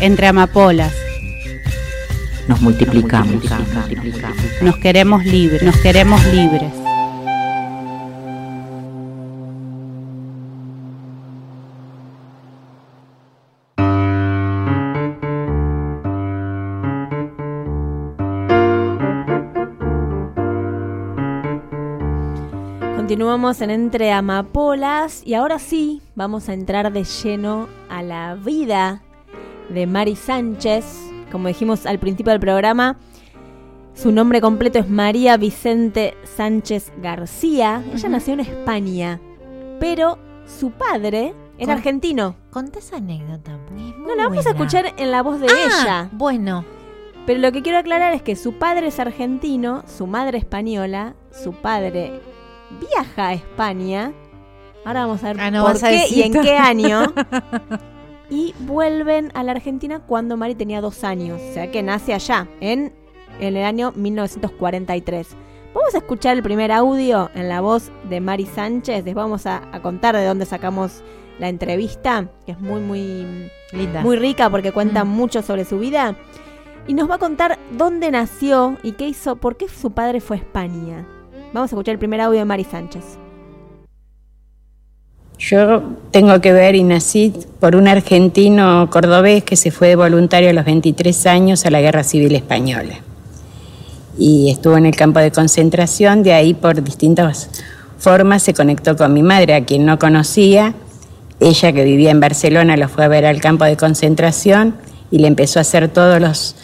[0.02, 0.92] Entre amapolas.
[2.48, 3.44] Nos multiplicamos.
[4.60, 5.62] Nos queremos libres.
[5.62, 6.72] Nos queremos libres.
[22.96, 29.00] Continuamos en Entre Amapolas y ahora sí vamos a entrar de lleno a la vida
[29.68, 30.84] de Mari Sánchez.
[31.30, 32.98] Como dijimos al principio del programa,
[33.94, 37.82] su nombre completo es María Vicente Sánchez García.
[37.94, 39.20] Ella nació en España,
[39.80, 42.36] pero su padre era Con- argentino.
[42.50, 43.58] Conté esa anécdota.
[43.98, 46.08] No la vamos a escuchar en la voz de Ah, ella.
[46.12, 46.64] Bueno.
[47.24, 51.52] Pero lo que quiero aclarar es que su padre es argentino, su madre española, su
[51.52, 52.20] padre
[52.80, 54.12] viaja a España.
[54.84, 57.04] Ahora vamos a ver Ah, no por qué y en qué año.
[58.32, 61.38] y vuelven a la Argentina cuando Mari tenía dos años.
[61.38, 62.90] O sea que nace allá, en,
[63.40, 65.36] en el año 1943.
[65.74, 69.04] Vamos a escuchar el primer audio en la voz de Mari Sánchez.
[69.04, 71.02] Les vamos a, a contar de dónde sacamos
[71.38, 74.00] la entrevista, que es muy, muy Linda.
[74.00, 76.16] muy rica porque cuenta mucho sobre su vida.
[76.86, 80.38] Y nos va a contar dónde nació y qué hizo, por qué su padre fue
[80.38, 81.06] a España.
[81.52, 83.18] Vamos a escuchar el primer audio de Mari Sánchez.
[85.42, 90.50] Yo tengo que ver y nací por un argentino cordobés que se fue de voluntario
[90.50, 92.94] a los 23 años a la Guerra Civil Española.
[94.16, 97.50] Y estuvo en el campo de concentración, de ahí por distintas
[97.98, 100.74] formas se conectó con mi madre, a quien no conocía.
[101.40, 104.76] Ella que vivía en Barcelona lo fue a ver al campo de concentración
[105.10, 106.54] y le empezó a hacer todos los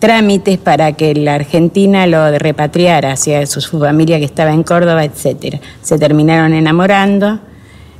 [0.00, 5.60] trámites para que la Argentina lo repatriara hacia su, familia que estaba en Córdoba, etc.
[5.80, 7.38] Se terminaron enamorando,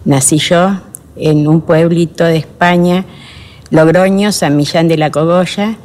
[0.07, 0.81] nací yo
[1.17, 3.05] en un pueblito de España,
[3.71, 5.77] Logroño, San Millán de la Cogolla,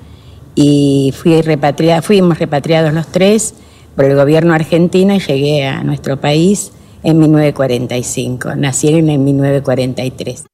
[0.55, 3.55] y fui repatriada, fuimos repatriados los tres
[3.95, 6.71] por el gobierno argentino y llegué a nuestro país
[7.03, 8.55] en 1945.
[8.55, 10.45] Nacieron en 1943.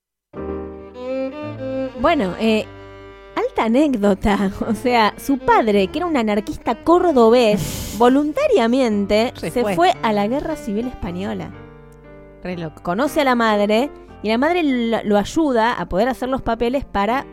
[1.99, 2.65] Bueno, eh,
[3.35, 4.51] alta anécdota.
[4.69, 9.93] O sea, su padre, que era un anarquista cordobés, voluntariamente se, fue.
[10.01, 11.66] a la guerra civil española.
[12.83, 13.91] Conoce a la madre
[14.23, 14.63] y la madre
[15.03, 17.25] lo, ayuda a poder hacer los papeles para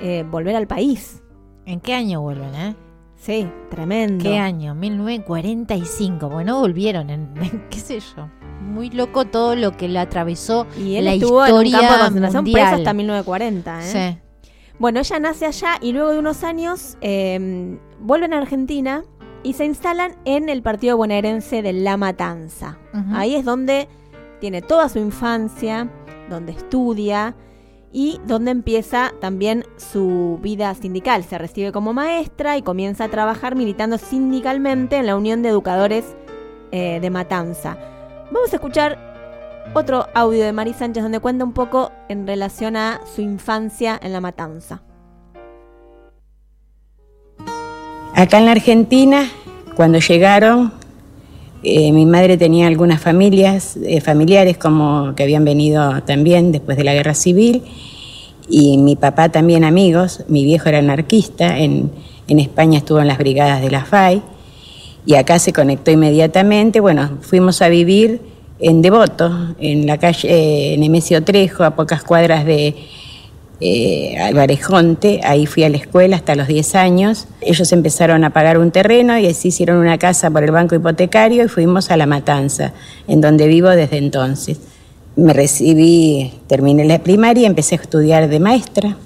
[0.00, 1.22] eh, volver al país.
[1.64, 2.76] ¿En qué año vuelven, eh?
[3.16, 4.22] Sí, tremendo.
[4.22, 4.74] ¿Qué año?
[4.74, 6.28] 1945.
[6.28, 8.28] Bueno, volvieron en, qué sé yo.
[8.60, 11.92] Muy loco todo lo que le atravesó y él la estuvo historia en un campo
[11.92, 13.82] de concentración preso hasta 1940, ¿eh?
[14.12, 14.50] Sí.
[14.78, 19.04] Bueno, ella nace allá y luego de unos años eh, vuelven a Argentina
[19.42, 22.78] y se instalan en el partido bonaerense de La Matanza.
[23.12, 23.88] Ahí es donde
[24.40, 25.88] tiene toda su infancia,
[26.28, 27.34] donde estudia
[27.92, 31.24] y donde empieza también su vida sindical.
[31.24, 36.16] Se recibe como maestra y comienza a trabajar militando sindicalmente en la Unión de Educadores
[36.72, 37.78] eh, de Matanza.
[38.30, 38.98] Vamos a escuchar
[39.74, 44.12] otro audio de Mari Sánchez donde cuenta un poco en relación a su infancia en
[44.12, 44.82] la Matanza.
[48.14, 49.28] Acá en la Argentina,
[49.76, 50.72] cuando llegaron,
[51.62, 56.84] eh, mi madre tenía algunas familias, eh, familiares como que habían venido también después de
[56.84, 57.62] la guerra civil,
[58.48, 61.90] y mi papá también amigos, mi viejo era anarquista, en,
[62.28, 64.22] España estuvo en las brigadas de la FAI,
[65.06, 68.20] y acá se conectó inmediatamente, bueno, fuimos a vivir
[68.58, 72.74] en Devoto, en la calle eh, Nemesio Trejo, a pocas cuadras de
[73.60, 74.16] eh,
[75.24, 77.26] ahí fui a la escuela hasta los 10 años.
[77.40, 81.44] Ellos empezaron a pagar un terreno y así hicieron una casa por el banco hipotecario
[81.44, 82.72] y fuimos a La Matanza,
[83.08, 84.58] en donde vivo desde entonces.
[85.16, 88.98] Me recibí, terminé la primaria y empecé a estudiar de maestra,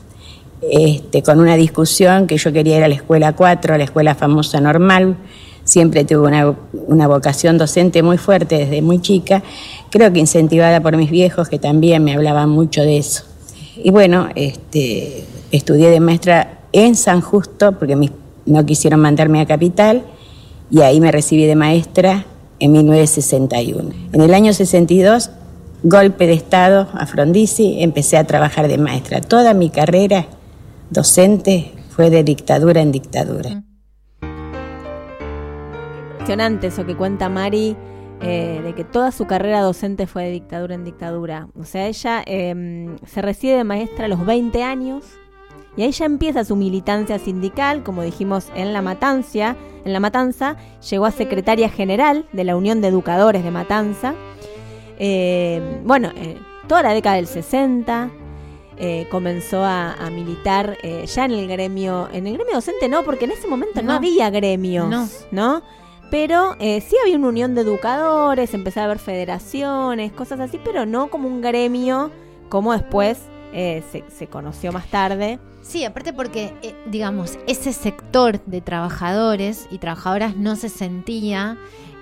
[0.61, 4.17] este, con una discusión que yo quería ir a la escuela 4, a la escuela
[4.17, 5.17] famosa normal.
[5.63, 6.27] Siempre tuve
[6.73, 9.45] una vocación docente muy fuerte desde muy chica,
[9.91, 13.30] creo que incentivada por mis viejos que también me hablaban mucho de eso.
[13.77, 17.97] Y bueno, este, estudié de maestra en San Justo, porque
[18.47, 20.05] no quisieron mandarme a Capital,
[20.71, 22.27] y ahí me recibí de maestra
[22.59, 23.91] en 1961.
[24.13, 25.31] En el año 62,
[25.83, 29.21] golpe de Estado a Frondizi, empecé a trabajar de maestra.
[29.21, 30.27] Toda mi carrera
[30.91, 33.63] docente fue de dictadura en dictadura.
[36.13, 37.77] Impresionante eso que cuenta Mari
[38.23, 41.49] eh, de que toda su carrera docente fue de dictadura en dictadura.
[41.59, 45.05] O sea, ella em, se recibe de maestra a los 20 años
[45.75, 49.57] y ahí ya empieza su militancia sindical, como dijimos en la Matanza.
[49.87, 50.57] En la Matanza
[50.91, 54.15] llegó a secretaria general de la Unión de Educadores de Matanza.
[54.99, 56.37] Eh, bueno, eh,
[56.69, 58.11] toda la década del 60,
[59.11, 63.47] comenzó a, militar ya en el gremio, en el gremio docente no, porque en ese
[63.47, 65.63] momento no, había gremios, ¿no?
[66.11, 70.85] Pero eh, sí había una unión de educadores, empezaba a haber federaciones, cosas así, pero
[70.85, 72.11] no como un gremio
[72.49, 73.19] como después
[73.53, 75.39] eh, se, conoció más tarde.
[75.63, 81.59] Sí, aparte porque, eh, digamos, ese sector de trabajadores y trabajadoras no se sentía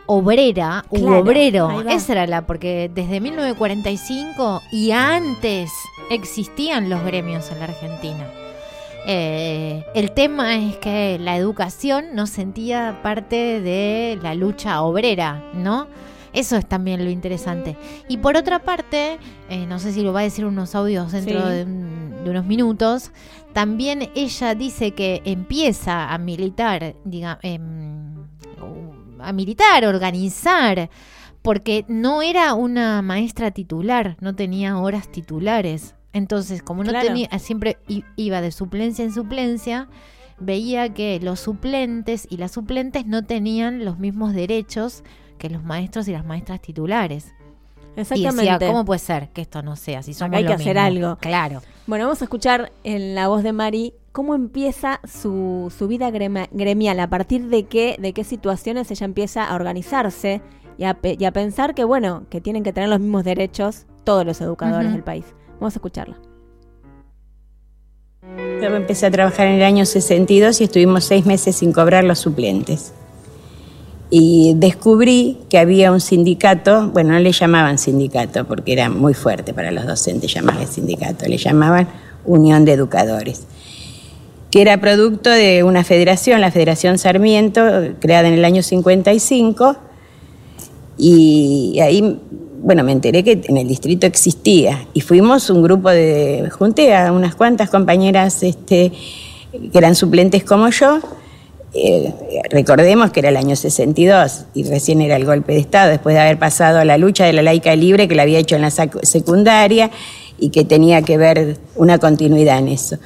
[0.07, 1.83] obrera u obrero.
[1.83, 5.71] Esa era la, porque desde 1945 y antes
[6.11, 8.27] existían los gremios en la Argentina.
[9.11, 15.89] Eh, el tema es que la educación no sentía parte de la lucha obrera, ¿no?
[16.35, 17.79] Eso es también lo interesante.
[18.07, 21.49] Y por otra parte, eh, no sé si lo va a decir unos audios dentro
[21.49, 23.11] de, unos minutos,
[23.55, 28.27] también ella dice que empieza a militar, diga, em,
[29.21, 30.91] a militar, organizar,
[31.41, 35.95] porque no era una maestra titular, no tenía horas titulares.
[36.13, 37.79] Entonces, como no tenía, siempre
[38.17, 39.89] iba de suplencia en suplencia,
[40.41, 45.03] veía que los suplentes y las suplentes no tenían los mismos derechos
[45.39, 47.35] que los maestros y las maestras titulares.
[47.97, 48.45] Exactamente.
[48.45, 50.03] Y decía, ¿cómo puede ser que esto no sea?
[50.03, 51.17] Si somos hay que hacer algo.
[51.17, 51.63] Claro.
[51.87, 57.01] Bueno, vamos a escuchar en la voz de Mari cómo empieza su, su vida gremial,
[57.01, 60.41] a partir de qué, de qué situaciones ella empieza a organizarse
[60.77, 64.25] y a, y a pensar que, bueno, que tienen que tener los mismos derechos todos
[64.25, 65.25] los educadores del país.
[65.61, 66.17] Vamos a escucharla.
[68.61, 72.19] Yo empecé a trabajar en el año 62 y estuvimos seis meses sin cobrar los
[72.19, 72.93] suplentes.
[74.11, 79.53] Y descubrí que había un sindicato, bueno, no le llamaban sindicato porque era muy fuerte
[79.53, 81.89] para los docentes llamarle sindicato, le llamaban
[82.25, 83.47] Unión de Educadores.
[84.51, 87.61] que era producto de una federación, la Federación Sarmiento,
[88.01, 89.77] creada en el año 55,
[90.97, 92.19] y ahí,
[92.61, 97.13] bueno, me enteré que en el distrito existía, y fuimos un grupo de, junté a
[97.13, 98.93] unas cuantas compañeras este,
[99.53, 101.01] que eran suplentes como yo,
[101.75, 102.13] eh,
[102.51, 106.21] recordemos que era el año 62 y recién era el golpe de Estado, después de
[106.21, 108.71] haber pasado a la lucha de la laica libre que la había hecho en la
[108.71, 109.91] secundaria
[110.39, 112.97] y que tenía que ver una continuidad en eso.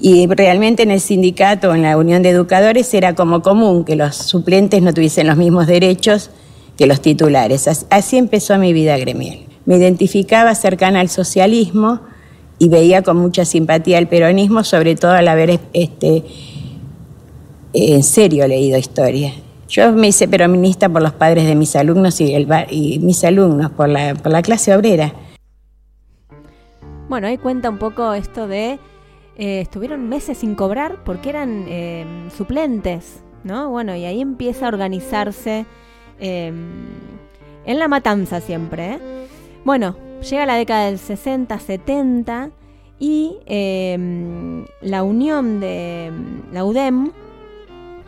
[0.00, 4.16] Y realmente en el sindicato, en la Unión de Educadores, era como común que los
[4.16, 6.30] suplentes no tuviesen los mismos derechos
[6.76, 7.68] que los titulares.
[7.90, 9.40] Así empezó mi vida gremial.
[9.64, 12.00] Me identificaba cercana al socialismo
[12.58, 16.24] y veía con mucha simpatía el peronismo, sobre todo al haber este,
[17.72, 19.32] en serio leído historia.
[19.68, 22.34] Yo me hice peronista por los padres de mis alumnos y,
[22.70, 25.14] y mis alumnos, por la, por la clase obrera.
[27.08, 28.78] Bueno, ahí cuenta un poco esto de
[29.38, 32.04] eh, estuvieron meses sin cobrar porque eran eh,
[32.36, 33.70] suplentes, ¿no?
[33.70, 35.64] Bueno, y ahí empieza a organizarse
[36.22, 36.86] em,
[37.64, 38.94] en la matanza siempre.
[38.94, 38.98] ¿eh?
[39.64, 42.50] Bueno, llega la década del 60, 70
[42.98, 46.10] y em, la unión de
[46.52, 47.10] la UDEM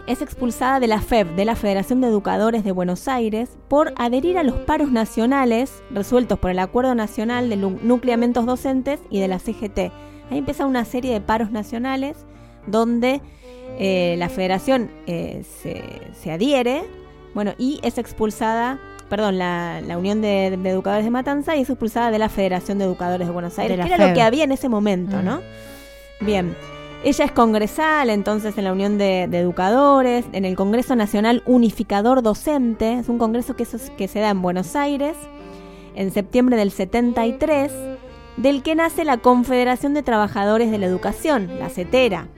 [0.07, 4.37] es expulsada de la FEB, de la Federación de Educadores de Buenos Aires, por adherir
[4.37, 9.39] a los paros nacionales resueltos por el Acuerdo Nacional de Nucleamentos Docentes y de la
[9.39, 9.93] CGT
[10.31, 12.17] Ahí empieza una serie de paros nacionales
[12.67, 13.21] donde
[13.79, 16.85] eh, la federación eh, se, adhiere,
[17.35, 18.78] bueno, y es expulsada,
[19.09, 23.26] perdón, la, Unión de, Educadores de Matanza y es expulsada de la Federación de Educadores
[23.26, 25.39] de Buenos Aires, que era lo que había en ese momento, ¿no?
[26.20, 26.26] Mm.
[26.26, 26.57] Bien.
[27.03, 32.95] Ella es congresal, entonces, en la Unión de, Educadores, en el Congreso Nacional Unificador Docente,
[32.95, 33.66] es un congreso que,
[33.99, 35.14] que se da en Buenos Aires,
[35.95, 37.70] en septiembre del 73,
[38.39, 42.28] del que nace la Confederación de Trabajadores de la Educación, la CETERA.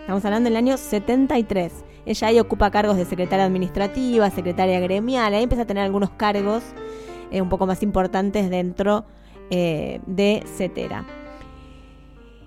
[0.00, 1.72] Estamos hablando del año 73.
[2.06, 6.62] Ella ahí ocupa cargos de secretaria administrativa, secretaria gremial, ahí empieza a tener algunos cargos
[7.30, 9.04] eh, un poco más importantes dentro
[9.50, 11.04] eh, de CETERA.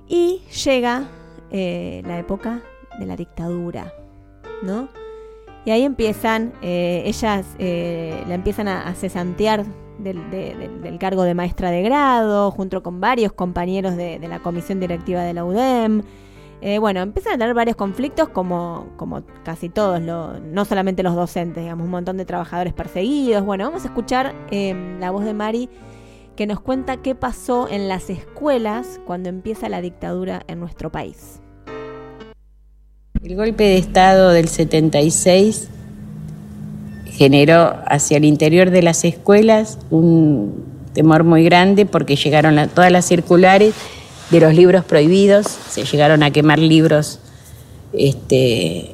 [0.08, 1.10] Y llega
[1.52, 2.62] eh, la época
[2.98, 3.94] de la dictadura,
[4.64, 4.88] ¿no?
[5.66, 9.66] Y ahí empiezan, ellas la empiezan a cesantear
[10.00, 15.34] del, cargo de maestra de grado, junto con varios compañeros de, la comisión directiva de
[15.34, 16.04] la UDEM.
[16.62, 21.64] Eh, bueno, empiezan a tener varios conflictos como, como casi todos, no solamente los docentes,
[21.64, 23.46] digamos, un montón de trabajadores perseguidos.
[23.46, 25.70] Bueno, vamos a escuchar em, la voz de Mari
[26.36, 31.40] que nos cuenta qué pasó en las escuelas cuando empieza la dictadura en nuestro país.
[33.22, 35.70] El golpe de Estado del 76
[37.06, 43.06] generó hacia el interior de las escuelas un temor muy grande porque llegaron todas las
[43.06, 43.74] circulares
[44.30, 47.20] de los libros prohibidos, se llegaron a quemar libros
[47.94, 48.92] este,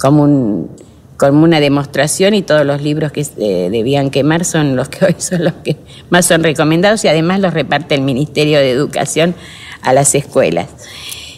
[0.00, 0.68] como,
[1.16, 5.14] como una demostración y todos los libros que se debían quemar son los que hoy
[5.18, 5.76] son los que
[6.10, 9.34] más son recomendados y además los reparte el Ministerio de Educación
[9.82, 10.68] a las escuelas,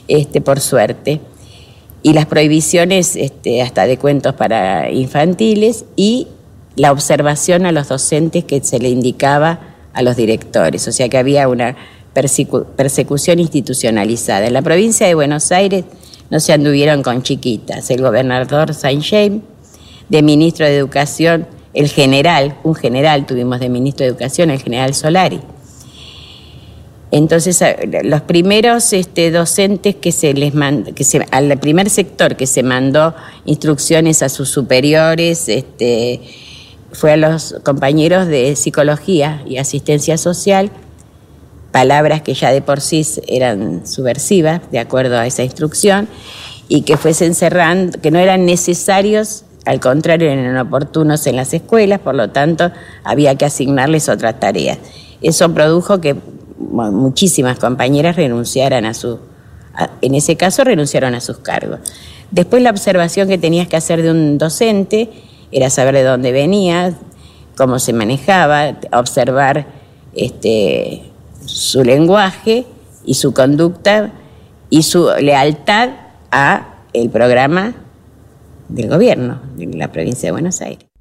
[0.09, 1.21] este, por suerte.
[2.03, 6.29] Y las prohibiciones este, hasta de cuentos para infantiles y
[6.77, 9.61] la observación a los docentes que se le indicaba
[9.95, 11.77] a los directores, o sea que había una
[12.15, 14.47] persecución institucionalizada.
[14.47, 15.85] En la provincia de Buenos Aires
[16.31, 17.91] no se anduvieron con chiquitas.
[17.91, 19.43] El gobernador Saint James,
[20.09, 24.95] de ministro de Educación, el general, un general tuvimos de ministro de Educación, el general
[24.95, 25.41] Solari.
[27.11, 27.63] Entonces,
[28.03, 33.15] los primeros este, docentes que se les mandó, que al primer sector que se mandó
[33.45, 36.21] instrucciones a sus superiores, este,
[36.93, 40.71] fue a los compañeros de psicología y asistencia social,
[41.75, 46.07] palabras que ya de por sí eran subversivas, de acuerdo a esa instrucción,
[46.69, 51.99] y que fuesen cerrando, que no eran necesarios, al contrario, eran oportunos en las escuelas,
[51.99, 52.71] por lo tanto,
[53.03, 54.79] había que asignarles otras tareas.
[55.21, 56.15] Eso produjo que
[56.61, 59.19] muchísimas compañeras renunciaran a su,
[60.01, 61.81] en ese caso renunciaron a sus cargos.
[62.31, 65.11] Después la observación que tenías que hacer de un docente
[65.51, 66.95] era saber de dónde venía,
[67.57, 69.67] cómo se manejaba, observar
[70.15, 71.11] este,
[71.47, 72.67] su lenguaje
[73.05, 74.13] y su conducta
[74.71, 75.91] y su lealtad
[76.31, 77.75] a el programa
[78.69, 80.94] del gobierno de la provincia de Buenos Aires.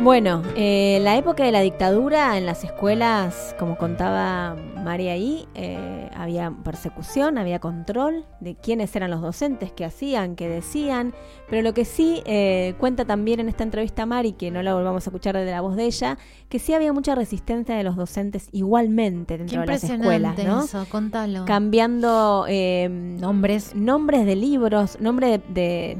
[0.00, 6.08] Bueno, eh, la época de la dictadura en las escuelas, como contaba María ahí, eh,
[6.14, 11.14] había persecución, había control de quiénes eran los docentes, qué hacían, qué decían,
[11.50, 15.04] pero lo que sí eh, cuenta también en esta entrevista Mari, que no la volvamos
[15.04, 16.16] a escuchar de la voz de ella,
[16.48, 20.62] que sí había mucha resistencia de los docentes igualmente dentro de las escuelas, ¿no?
[20.62, 21.44] Eso, contalo.
[21.44, 22.46] Cambiando
[22.88, 25.98] nombres, nombres de libros, nombres de,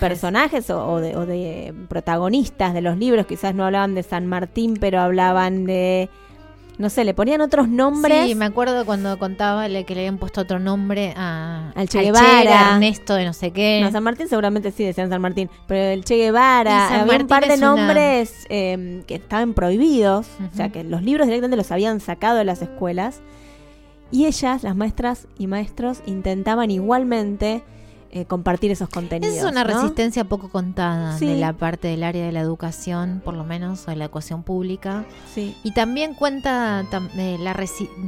[0.00, 4.76] personajes, o, de, o de protagonistas de los libros quizás no hablaban de San Martín,
[4.80, 6.08] pero hablaban de
[6.78, 8.26] no sé, le ponían otros nombres.
[8.26, 12.74] Sí, me acuerdo cuando contaba que le habían puesto otro nombre a, al Che Guevara,
[12.74, 13.80] Ernesto de no sé qué.
[13.82, 17.48] No, San Martín seguramente sí decían San Martín, pero el Che Guevara, había un par
[17.48, 22.36] de nombres em, que estaban prohibidos, o sea, que los libros directamente los habían sacado
[22.36, 23.22] de las escuelas.
[24.10, 27.64] Y ellas, las maestras y maestros, intentaban igualmente
[28.16, 29.36] eh, compartir esos contenidos.
[29.36, 33.44] Es una resistencia poco contada de la parte del área de la educación, por lo
[33.44, 35.04] menos, de la educación pública.
[35.34, 35.54] Sí.
[35.62, 36.82] Y también cuenta,
[37.18, 37.54] eh, la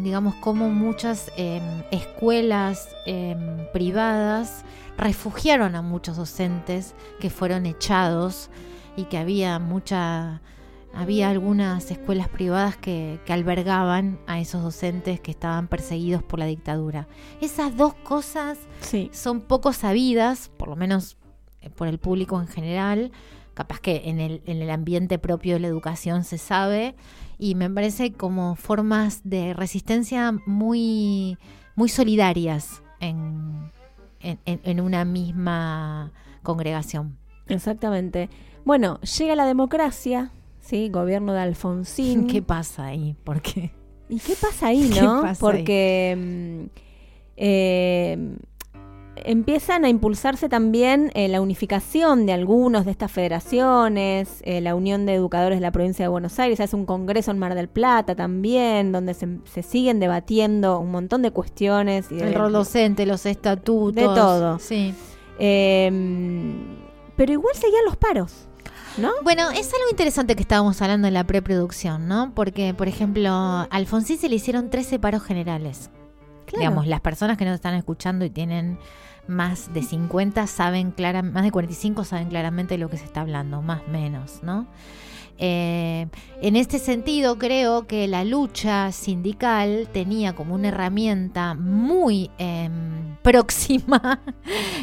[0.02, 3.38] digamos, cómo muchas em, escuelas em,
[3.74, 4.64] privadas
[4.96, 8.48] refugiaron a muchos docentes que fueron echados
[8.96, 10.40] y que había mucha
[10.94, 17.06] había algunas escuelas privadas que, albergaban a esos docentes que estaban perseguidos por la dictadura.
[17.40, 18.58] Esas dos cosas
[19.12, 21.16] son poco sabidas, por lo menos
[21.60, 23.12] eh, por el público en general.
[23.54, 26.94] Capaz que en el, en el ambiente propio de la educación se sabe.
[27.38, 31.38] Y me parece como formas de resistencia muy,
[31.76, 33.70] muy solidarias en,
[34.20, 36.12] en una misma
[36.42, 37.16] congregación.
[37.46, 38.28] Exactamente.
[38.64, 40.30] Bueno, llega la democracia,
[40.68, 40.90] ¿sí?
[40.90, 42.26] Gobierno de Alfonsín.
[42.26, 43.16] ¿Qué pasa ahí?
[43.24, 43.72] ¿Por qué?
[44.08, 45.22] ¿Y qué pasa ahí, no?
[45.40, 46.64] Porque mm,
[47.36, 48.36] eh,
[49.16, 55.06] empiezan a impulsarse también eh, la unificación de algunos de estas federaciones, eh, la Unión
[55.06, 58.14] de Educadores de la Provincia de Buenos Aires, hace un congreso en Mar del Plata
[58.14, 62.12] también, donde se, siguen debatiendo un montón de cuestiones.
[62.12, 63.94] Y El rol docente, los estatutos.
[63.94, 64.58] De todo.
[64.58, 64.94] Sí.
[65.38, 68.47] pero igual seguían los paros.
[69.22, 72.32] Bueno, es algo interesante que estábamos hablando en la preproducción, ¿no?
[72.34, 75.90] Porque, por ejemplo, a Alfonsín se le hicieron 13 paros generales.
[76.52, 78.78] Digamos, las personas que nos están escuchando y tienen
[79.26, 83.20] más de 50 saben claramente, más de 45 saben claramente de lo que se está
[83.20, 84.66] hablando, más o menos, ¿no?
[85.38, 86.08] Eh,
[86.42, 94.20] en este sentido, creo que la lucha sindical tenía como una herramienta muy em, próxima,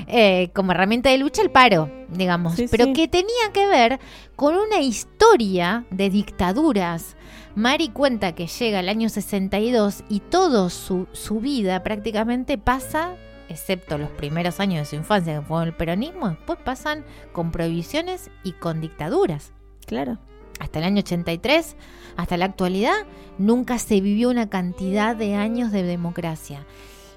[0.07, 3.99] eh, como herramienta de lucha, el paro, digamos, pero que tenía que ver
[4.35, 7.17] con una historia de dictaduras.
[7.55, 13.15] Mari cuenta que llega el año 62 y toda su, su vida prácticamente pasa
[13.47, 18.31] excepto los primeros años de su infancia, que fue el peronismo, después pasan con prohibiciones
[18.43, 19.53] y con dictaduras.
[19.85, 20.17] Claro
[20.59, 21.75] hasta el año 83,
[22.17, 23.05] hasta la actualidad,
[23.37, 26.65] nunca se vivió una cantidad de años de democracia.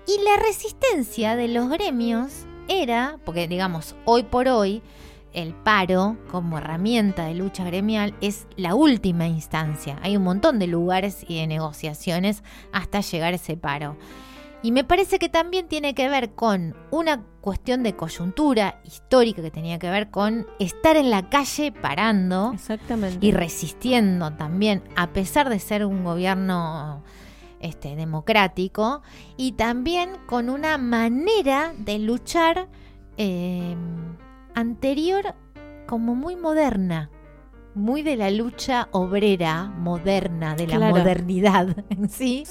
[0.06, 4.82] Y la resistencia de los gremios era, porque digamos, hoy por hoy,
[5.34, 9.98] el paro como herramienta de lucha gremial es la última instancia.
[10.02, 13.96] Hay un montón de lugares y de negociaciones hasta llegar a ese paro.
[14.62, 19.52] Y me parece que también tiene que ver con una cuestión de coyuntura histórica que
[19.52, 22.54] tenía que ver con estar en la calle parando
[23.20, 27.04] y resistiendo también, a pesar de ser un gobierno
[27.60, 29.02] este, democrático,
[29.36, 32.68] y también con una manera de luchar
[33.16, 33.76] eh,
[34.54, 35.36] anterior
[35.86, 37.10] como muy moderna
[37.78, 42.44] muy de la lucha obrera moderna, de la modernidad en sí,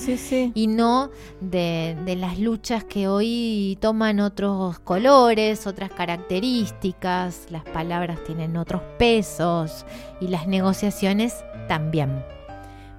[0.53, 1.09] y no
[1.41, 8.81] de, de, las luchas que hoy toman otros colores, otras características, las palabras tienen otros
[8.97, 9.85] pesos
[10.19, 11.35] y las negociaciones
[11.67, 12.23] también.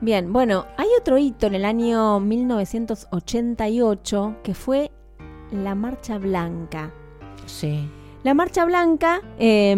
[0.00, 4.92] Bien, bueno, hay otro hito en el año 1988 que fue
[5.50, 6.92] la Marcha Blanca.
[7.46, 7.90] Sí.
[8.22, 9.74] La Marcha Blanca eh,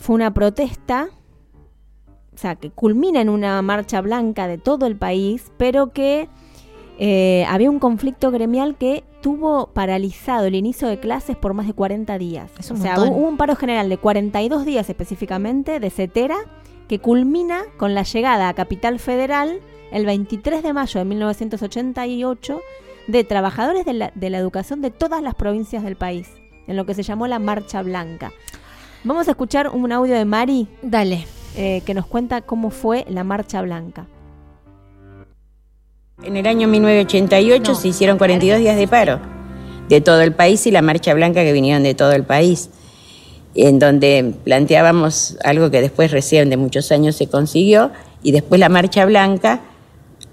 [0.00, 1.10] fue una protesta,
[2.34, 6.28] o sea, que culmina en una marcha blanca de todo el país, pero que
[6.98, 11.74] eh, había un conflicto gremial que tuvo paralizado el inicio de clases por más de
[11.74, 12.50] 40 días.
[12.70, 16.38] o sea, hubo un paro general de 42 días específicamente de CETERA
[16.88, 19.60] que culmina con la llegada a Capital Federal
[19.92, 22.60] el 23 de mayo de 1988
[23.06, 26.28] de trabajadores de la, de la educación de todas las provincias del país,
[26.66, 28.32] en lo que se llamó la Marcha Blanca.
[29.02, 30.68] Vamos a escuchar un audio de Mari.
[30.82, 31.26] Dale.
[31.56, 34.06] Eh, que nos cuenta cómo fue la Marcha Blanca.
[36.22, 39.20] En el año 1988 se hicieron 42 días de paro
[39.88, 42.70] de todo el país y la Marcha Blanca que vinieron de todo el país.
[43.56, 47.90] en donde planteábamos algo que después recién de muchos años se consiguió,
[48.22, 49.60] y después la Marcha Blanca,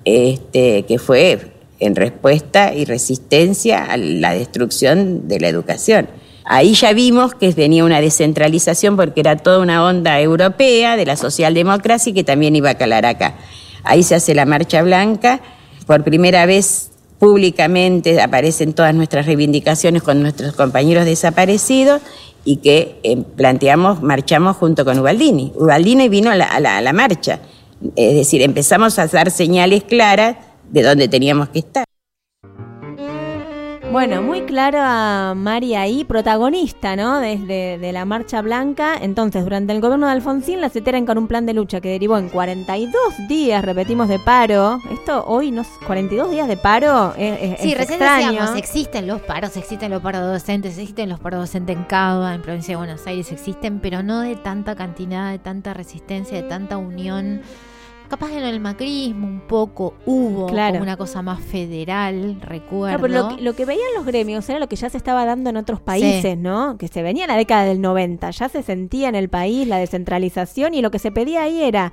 [0.05, 6.09] este, que fue en respuesta y resistencia a la destrucción de la educación.
[6.49, 11.17] Ahí ya vimos que venía una descentralización porque era toda una onda europea de la
[11.17, 13.35] socialdemocracia que también iba a calar acá.
[13.83, 15.41] Ahí se hace la Marcha Blanca,
[15.85, 22.01] por primera vez públicamente aparecen todas nuestras reivindicaciones con nuestros compañeros desaparecidos
[22.45, 25.51] y que eh, planteamos, marchamos junto con Ubaldini.
[25.55, 27.39] Ubaldini vino a la marcha,
[27.95, 30.37] es decir, empezamos a dar señales claras
[30.69, 31.86] de dónde teníamos que estar.
[33.91, 37.19] Bueno, muy clara María ahí, protagonista, ¿no?
[37.19, 38.95] Desde de la Marcha Blanca.
[39.01, 42.17] Entonces, durante el gobierno de Alfonsín, la CETERA con un plan de lucha que derivó
[42.17, 44.79] en 42 días, repetimos, de paro.
[44.91, 49.89] Esto hoy, no 42 días de paro es, sí, recién decíamos, existen los paros, existen
[49.89, 53.79] los paros docentes, existen los paros docentes en Cava, en provincia de Buenos Aires, existen,
[53.79, 57.41] pero no de tanta cantidad, de tanta resistencia, de tanta unión
[58.07, 63.01] capaz en el macrismo un poco hubo como una cosa más federal, recuerdo.
[63.01, 65.81] pero lo, que veían los gremios era lo que ya se estaba dando en otros
[65.81, 66.77] países, ¿no?
[66.77, 69.77] Que se venía en la década del 90, ya se sentía en el país la
[69.77, 71.91] descentralización y lo que se pedía ahí era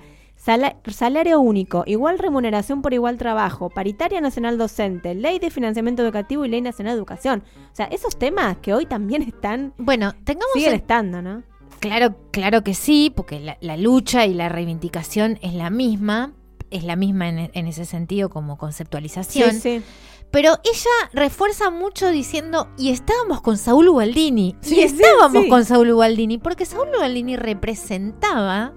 [0.87, 6.49] salario único, igual remuneración por igual trabajo, paritaria nacional docente, ley de financiamiento educativo y
[6.49, 7.45] ley nacional de educación.
[7.73, 9.73] O sea, esos temas que hoy también están...
[9.79, 10.53] Bueno, tengamos...
[10.55, 11.43] Siguen estando, ¿no?
[11.85, 16.33] Claro, claro que sí, porque la, lucha y la reivindicación es la misma,
[16.71, 19.53] es la misma en, ese sentido como conceptualización.
[19.53, 19.83] Sí, sí.
[20.31, 24.57] Pero ella refuerza mucho diciendo, y estábamos con Saúl Ubaldini.
[24.67, 28.73] y estábamos con Saúl Ubaldini, porque Saúl Ubaldini representaba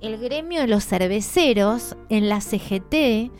[0.00, 3.30] el gremio de los cerveceros en la CGT.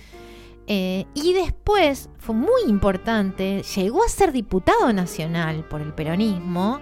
[0.66, 6.78] Eh, y después, fue muy importante, llegó a ser diputado nacional por el peronismo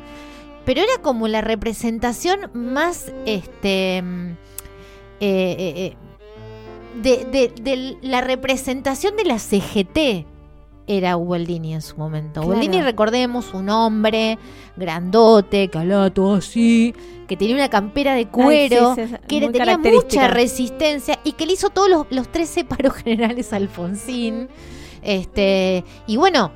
[0.67, 4.31] pero era como la representación más, este, mm,
[5.21, 5.97] eh, eh,
[7.03, 10.27] eh, de, la representación de la CGT
[10.89, 12.43] era Ubaldini en su momento.
[12.43, 14.39] Ubaldini, recordemos, un hombre
[14.77, 16.95] grandote, calato así,
[17.29, 18.97] que tenía una campera de cuero,
[19.29, 23.57] que tenía mucha resistencia y que le hizo todos los, los 13 paros generales a
[23.57, 24.49] Alfonsín.
[25.03, 26.51] Este, y bueno,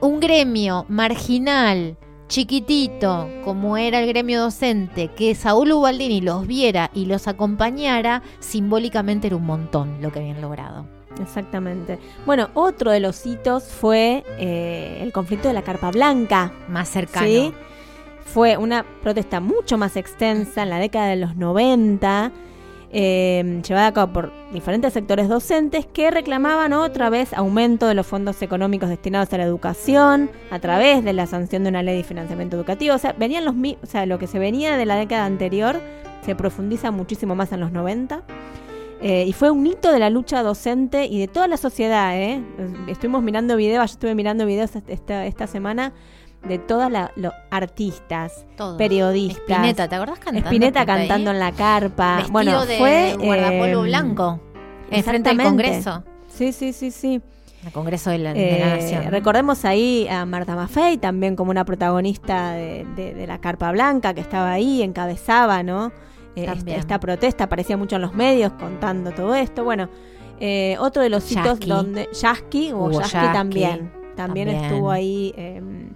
[0.00, 1.96] un gremio marginal
[2.32, 9.26] chiquitito, como era el gremio docente, que Saúl Ubaldini los viera y los acompañara, simbólicamente
[9.26, 10.86] era un montón lo que habían logrado.
[11.20, 11.98] Exactamente.
[12.24, 16.50] Bueno, otro de los hitos fue eh, el conflicto de la Carpa Blanca.
[16.68, 17.52] Más cercano.
[18.24, 22.32] Fue una protesta mucho más extensa en la década de los 90
[22.94, 28.06] eh, llevada a cabo por diferentes sectores docentes que reclamaban otra vez aumento de los
[28.06, 32.04] fondos económicos destinados a la educación a través de la sanción de una ley de
[32.04, 32.94] financiamiento educativo.
[32.94, 35.80] O sea, venían los, o sea, lo que se venía de la década anterior
[36.24, 38.22] se profundiza muchísimo más en los 90.
[39.00, 42.16] Eh, y fue un hito de la lucha docente y de toda la sociedad.
[42.16, 42.40] ¿eh?
[42.86, 45.92] Estuvimos mirando videos, yo estuve mirando videos esta, esta semana
[46.46, 48.44] de todos los artistas,
[48.76, 49.48] periodistas.
[49.48, 50.48] Espineta, ¿te acordás cantando?
[50.48, 52.16] Espineta cantando en la carpa.
[52.16, 54.40] Vestido bueno, de fue guardapolvo eh, blanco.
[54.90, 56.04] Enfrente del Congreso.
[56.28, 57.20] Sí, sí, sí, sí.
[57.64, 59.10] El Congreso de la, eh, Nación.
[59.12, 64.50] Recordemos ahí a Marta Maffei, también como una protagonista de, la Carpa Blanca, que estaba
[64.50, 65.92] ahí, encabezaba, ¿no?
[66.34, 69.62] Eh, esta, protesta, aparecía mucho en los medios contando todo esto.
[69.62, 69.88] Bueno,
[70.80, 72.08] otro de los sitios donde.
[72.12, 74.48] Yasky, o Yasky también, también.
[74.48, 75.91] estuvo ahí em,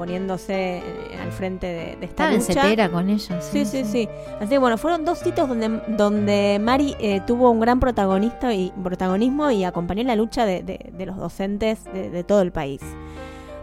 [0.00, 0.82] poniéndose eh,
[1.22, 2.90] al frente de, esta Estaba lucha.
[2.90, 3.28] con ellos.
[3.52, 7.60] Sí, sí, sí, Así que bueno, fueron dos sitios donde, donde Mari eh, tuvo un
[7.60, 12.80] gran protagonista y, protagonismo y acompañó la lucha de, los docentes de, todo el país.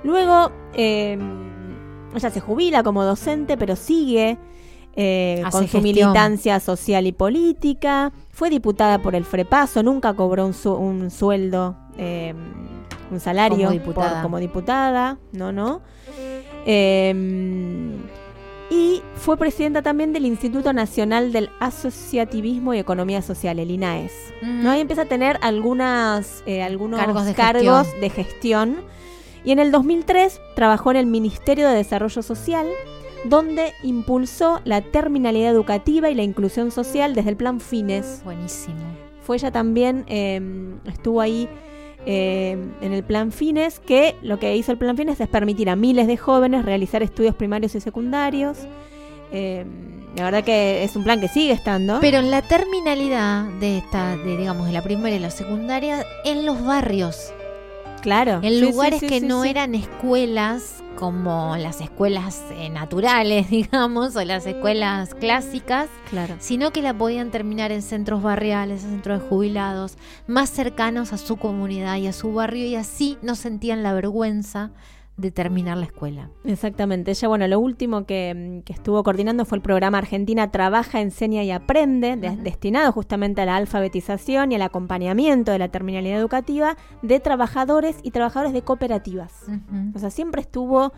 [0.03, 1.17] Luego, eh,
[2.15, 4.37] ella se jubila como docente, pero sigue
[5.51, 8.11] con su militancia social y política.
[8.29, 11.75] Fue diputada por el Frepaso, nunca cobró un, un sueldo
[13.11, 13.69] un salario
[14.21, 15.81] como diputada, no, no.
[16.65, 17.93] Em,
[18.69, 24.11] y fue presidenta también del Instituto Nacional del Asociativismo y Economía Social, el INAES.
[24.41, 24.71] ¿no?
[24.71, 28.01] Ahí empieza a tener algunas, eh, algunos cargos, de, cargos gestión.
[28.01, 28.75] de gestión.
[29.45, 32.67] Y en el 2003 trabajó en el Ministerio de Desarrollo Social,
[33.23, 38.21] donde impulsó la terminalidad educativa y la inclusión social desde el Plan Fines.
[38.25, 38.75] Buenísimo.
[39.21, 41.47] Fue ella también, em, estuvo ahí
[42.09, 45.75] eh, en el plan Fines, que lo que hizo el plan Fines es permitir a
[45.75, 48.59] miles de jóvenes realizar estudios primarios y secundarios.
[49.33, 49.65] Eh,
[50.15, 51.97] la verdad que es un plan que sigue estando.
[51.99, 56.45] Pero en la terminalidad de esta, de, digamos, de la primaria y la secundaria, en
[56.45, 57.33] los barrios.
[58.01, 58.39] Claro.
[58.43, 64.15] En Sí, lugares sí, sí, que no eran escuelas como las escuelas eh, naturales, digamos,
[64.15, 66.35] o las escuelas clásicas, Claro.
[66.39, 71.17] sino que la podían terminar en centros barriales, en centros de jubilados, más cercanos a
[71.17, 74.71] su comunidad y a su barrio, y así no sentían la vergüenza
[75.17, 76.29] de terminar la escuela.
[76.45, 77.09] Exactamente.
[77.11, 81.43] Ella, bueno, lo último que, mm, que estuvo coordinando fue el programa Argentina Trabaja, Enseña
[81.43, 86.77] y Aprende, de- destinado justamente a la alfabetización y al acompañamiento de la terminalidad educativa
[87.01, 89.33] de trabajadores y trabajadores de cooperativas.
[89.95, 90.93] O sea, siempre estuvo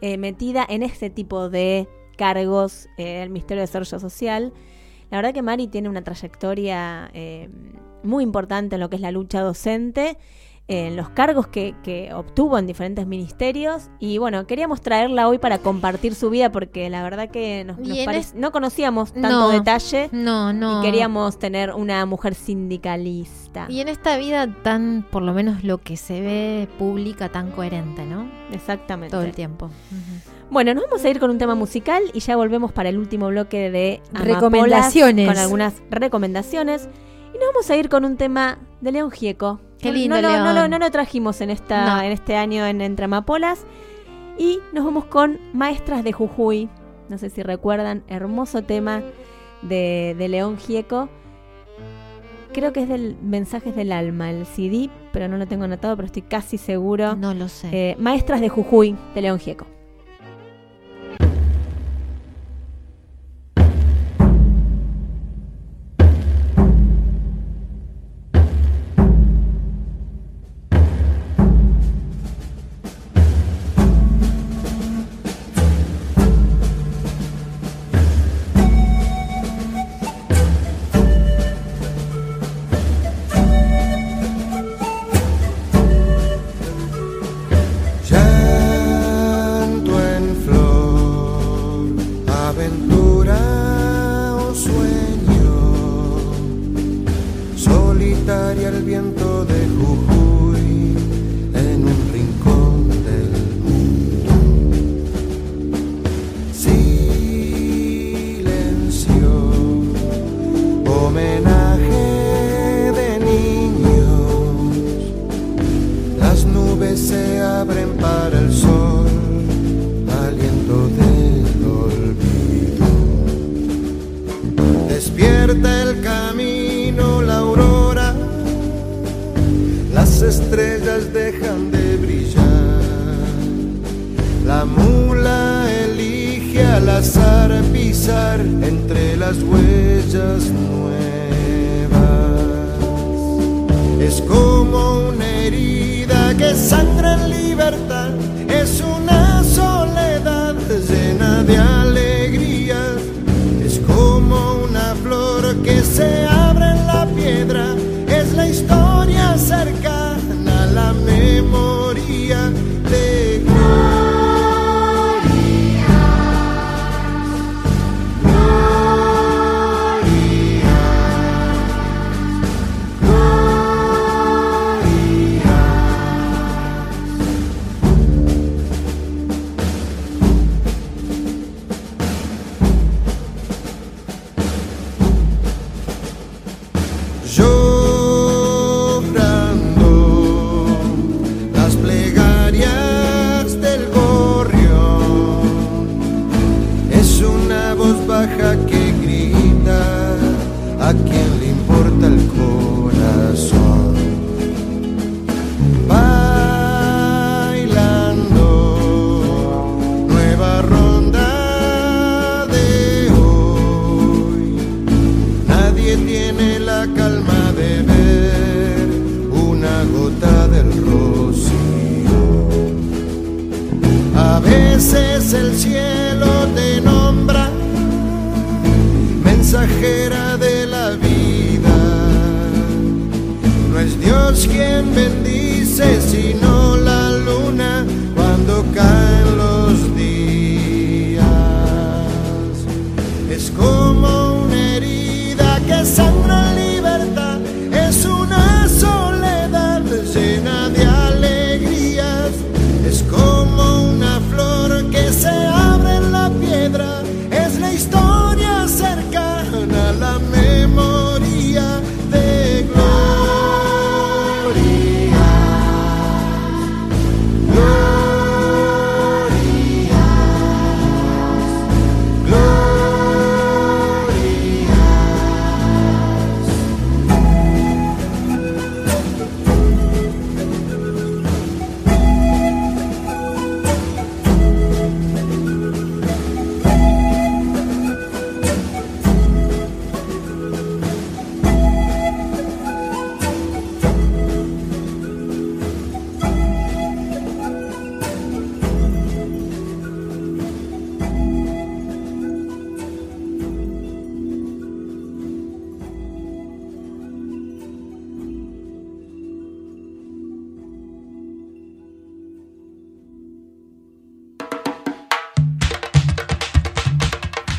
[0.00, 4.52] eh, metida en ese tipo de cargos eh, del Ministerio de Desarrollo Social.
[5.10, 7.48] La verdad que Mari tiene una trayectoria eh,
[8.02, 10.16] muy importante en lo que es la lucha docente,
[10.66, 13.90] en los cargos que, que obtuvo en diferentes ministerios.
[13.98, 17.88] Y bueno, queríamos traerla hoy para compartir su vida porque la verdad que nos, Y
[17.88, 20.08] nos en parec- es- no conocíamos tanto No, detalle.
[20.12, 20.80] No, no.
[20.80, 23.66] Y queríamos tener una mujer sindicalista.
[23.68, 28.04] Y en esta vida tan, por lo menos lo que se ve pública, tan coherente,
[28.06, 28.28] ¿no?
[28.52, 29.10] Exactamente.
[29.10, 29.70] Todo el tiempo.
[30.50, 33.28] Bueno, nos vamos a ir con un tema musical y ya volvemos para el último
[33.28, 35.28] bloque de Amapolas Recomendaciones.
[35.28, 36.88] Con algunas recomendaciones.
[37.34, 39.60] Y nos vamos a ir con un tema de León Gieco.
[39.84, 40.54] Qué No- lindo, no, lo- no, León.
[40.56, 43.64] lo, no lo trajimos en, esta, en este año en Entre Amapolas.
[44.38, 46.68] Y nos vamos con Maestras de Jujuy.
[47.08, 49.02] No sé si recuerdan, hermoso tema
[49.62, 51.08] de, de León Gieco.
[52.52, 56.06] Creo que es del Mensajes del Alma, el CD, pero no lo tengo anotado, pero
[56.06, 57.16] estoy casi seguro.
[57.16, 57.68] No lo sé.
[57.72, 59.66] Eh, Maestras de Jujuy, de León Gieco.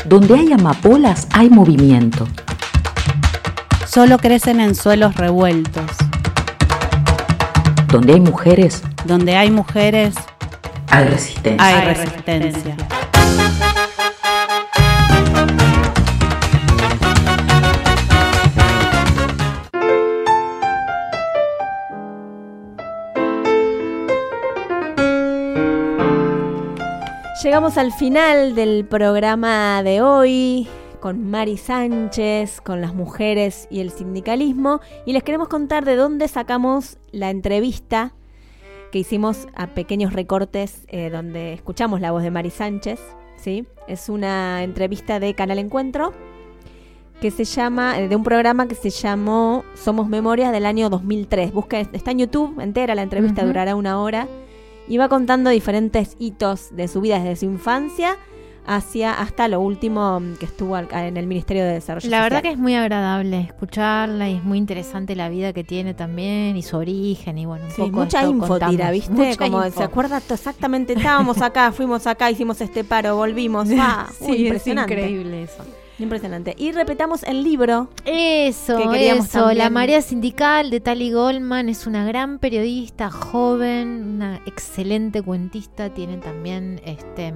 [0.06, 2.28] Donde hay amapolas hay movimiento.
[3.88, 5.90] Solo crecen en suelos revueltos.
[7.88, 8.84] Donde hay mujeres.
[9.06, 10.14] Donde hay mujeres.
[10.90, 11.66] Hay resistencia.
[11.66, 12.78] Hay resistencia.
[27.46, 30.68] Llegamos al final del programa de hoy
[31.00, 36.28] con Mari Sánchez, con las mujeres y el sindicalismo y les queremos contar de dónde
[36.28, 38.14] sacamos la entrevista
[38.92, 43.00] que hicimos a pequeños recortes eh, donde escuchamos la voz de Mari Sánchez.
[43.38, 43.68] ¿sí?
[43.88, 46.14] Es una entrevista de Canal Encuentro
[47.22, 51.54] que se llama, eh, de un programa que se llamó Somos Memorias del año 2003.
[51.54, 54.28] Busca, está en YouTube entera, la entrevista durará una hora
[54.88, 58.18] y va contando diferentes hitos de su vida desde su infancia
[58.68, 62.58] hacia hasta lo último que estuvo en el Ministerio de Desarrollo La verdad que es
[62.58, 67.38] muy agradable escucharla y es muy interesante la vida que tiene también y su origen
[67.38, 69.38] y bueno, un poco mucha info tira, ¿viste?
[69.38, 73.70] Como se acuerda exactamente, estábamos acá, fuimos acá, hicimos este paro, volvimos.
[73.88, 74.94] Ah, sí, impresionante.
[74.94, 75.64] increíble eso.
[75.98, 76.56] Impresionante.
[76.58, 77.90] Y repetamos el libro.
[78.06, 79.54] Eso, eso.
[79.54, 85.94] La Marea Sindical de Tali Goldman es una gran periodista, joven, una excelente cuentista.
[85.94, 87.34] Tiene también este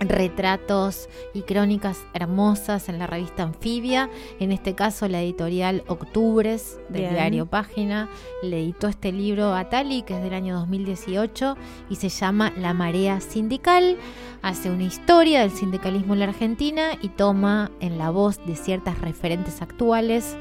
[0.00, 7.10] retratos y crónicas hermosas en la revista Anfibia, en este caso la editorial Octubres del
[7.10, 8.08] diario Página,
[8.42, 11.56] le editó este libro a Tali, que es del año 2018
[11.90, 13.98] y se llama La Marea Sindical,
[14.42, 18.98] hace una historia del sindicalismo en la Argentina y toma en la voz de ciertas
[19.00, 20.36] referentes actuales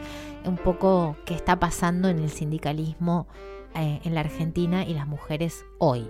[0.45, 3.28] un poco qué está pasando en el sindicalismo
[3.76, 6.07] eh, en la Argentina y las mujeres hoy.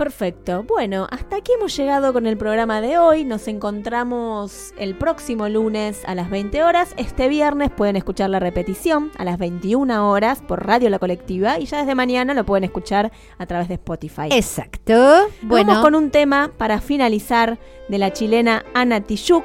[0.00, 0.62] Perfecto.
[0.62, 3.22] Bueno, hasta aquí hemos llegado con el programa de hoy.
[3.22, 6.94] Nos encontramos el próximo lunes a las 20 horas.
[6.96, 11.66] Este viernes pueden escuchar la repetición a las 21 horas por Radio La Colectiva y
[11.66, 14.28] ya desde mañana lo pueden escuchar a través de Spotify.
[14.30, 15.28] Exacto.
[15.42, 17.58] Bueno, Vamos con un tema para finalizar
[17.90, 19.44] de la chilena Ana Tijoux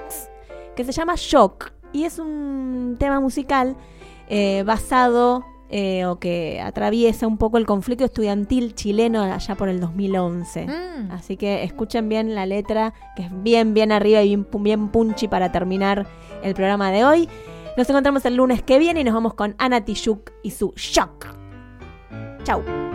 [0.78, 3.76] que se llama Shock y es un tema musical
[4.30, 9.80] eh, basado eh, o que atraviesa un poco el conflicto estudiantil chileno allá por el
[9.80, 10.68] 2011.
[10.68, 11.11] Mm.
[11.11, 15.28] Así que escuchen bien la letra, que es bien, bien arriba y bien, bien punchy
[15.28, 16.05] para terminar
[16.43, 17.30] el programa de hoy.
[17.78, 21.28] Nos encontramos el lunes que viene y nos vamos con Ana Tishuk y su Shock.
[22.43, 22.94] Chau.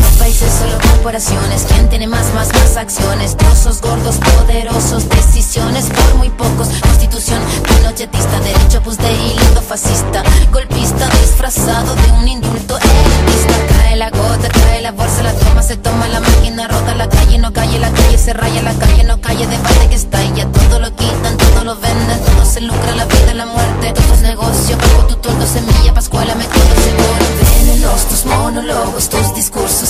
[0.31, 1.65] Países, solo corporaciones.
[1.67, 3.35] ¿Quién tiene más, más, más acciones?
[3.35, 6.69] Trozos gordos, poderosos, decisiones por muy pocos.
[6.81, 10.23] Constitución pinochetista, derecho pues de hilo fascista.
[10.53, 13.75] Golpista disfrazado de un indulto elitista.
[13.75, 17.37] Cae la gota, cae la bolsa, la toma, se toma la máquina, rota la calle,
[17.37, 20.45] no calle, la calle se raya, la calle no calle, debate que está y ya
[20.45, 24.21] todo lo quitan, todo lo venden, todo se lucra, la vida, la muerte, todo es
[24.21, 27.21] negocio, bajo tu toldo, semilla, pascuala, me seguro.
[27.65, 29.89] Venenos tus monólogos, tus discursos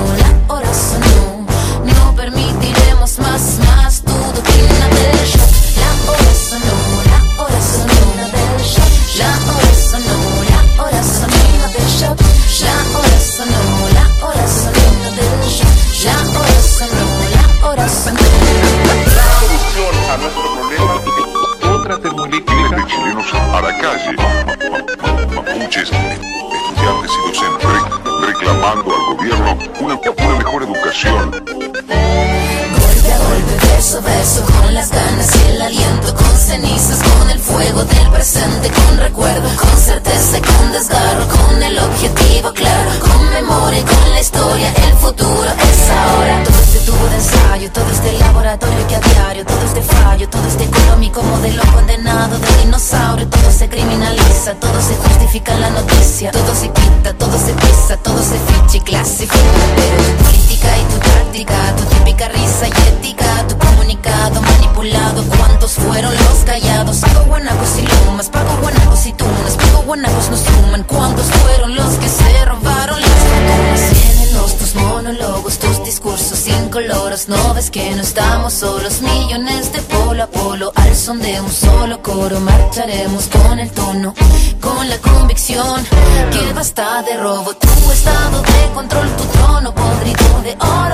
[78.61, 80.71] solos, millones de polo a polo.
[80.75, 84.13] Al son de un solo coro, marcharemos con el tono,
[84.61, 85.83] con la convicción
[86.31, 87.55] que basta de robo.
[87.55, 90.90] Tu estado de control, tu trono podrido de oro.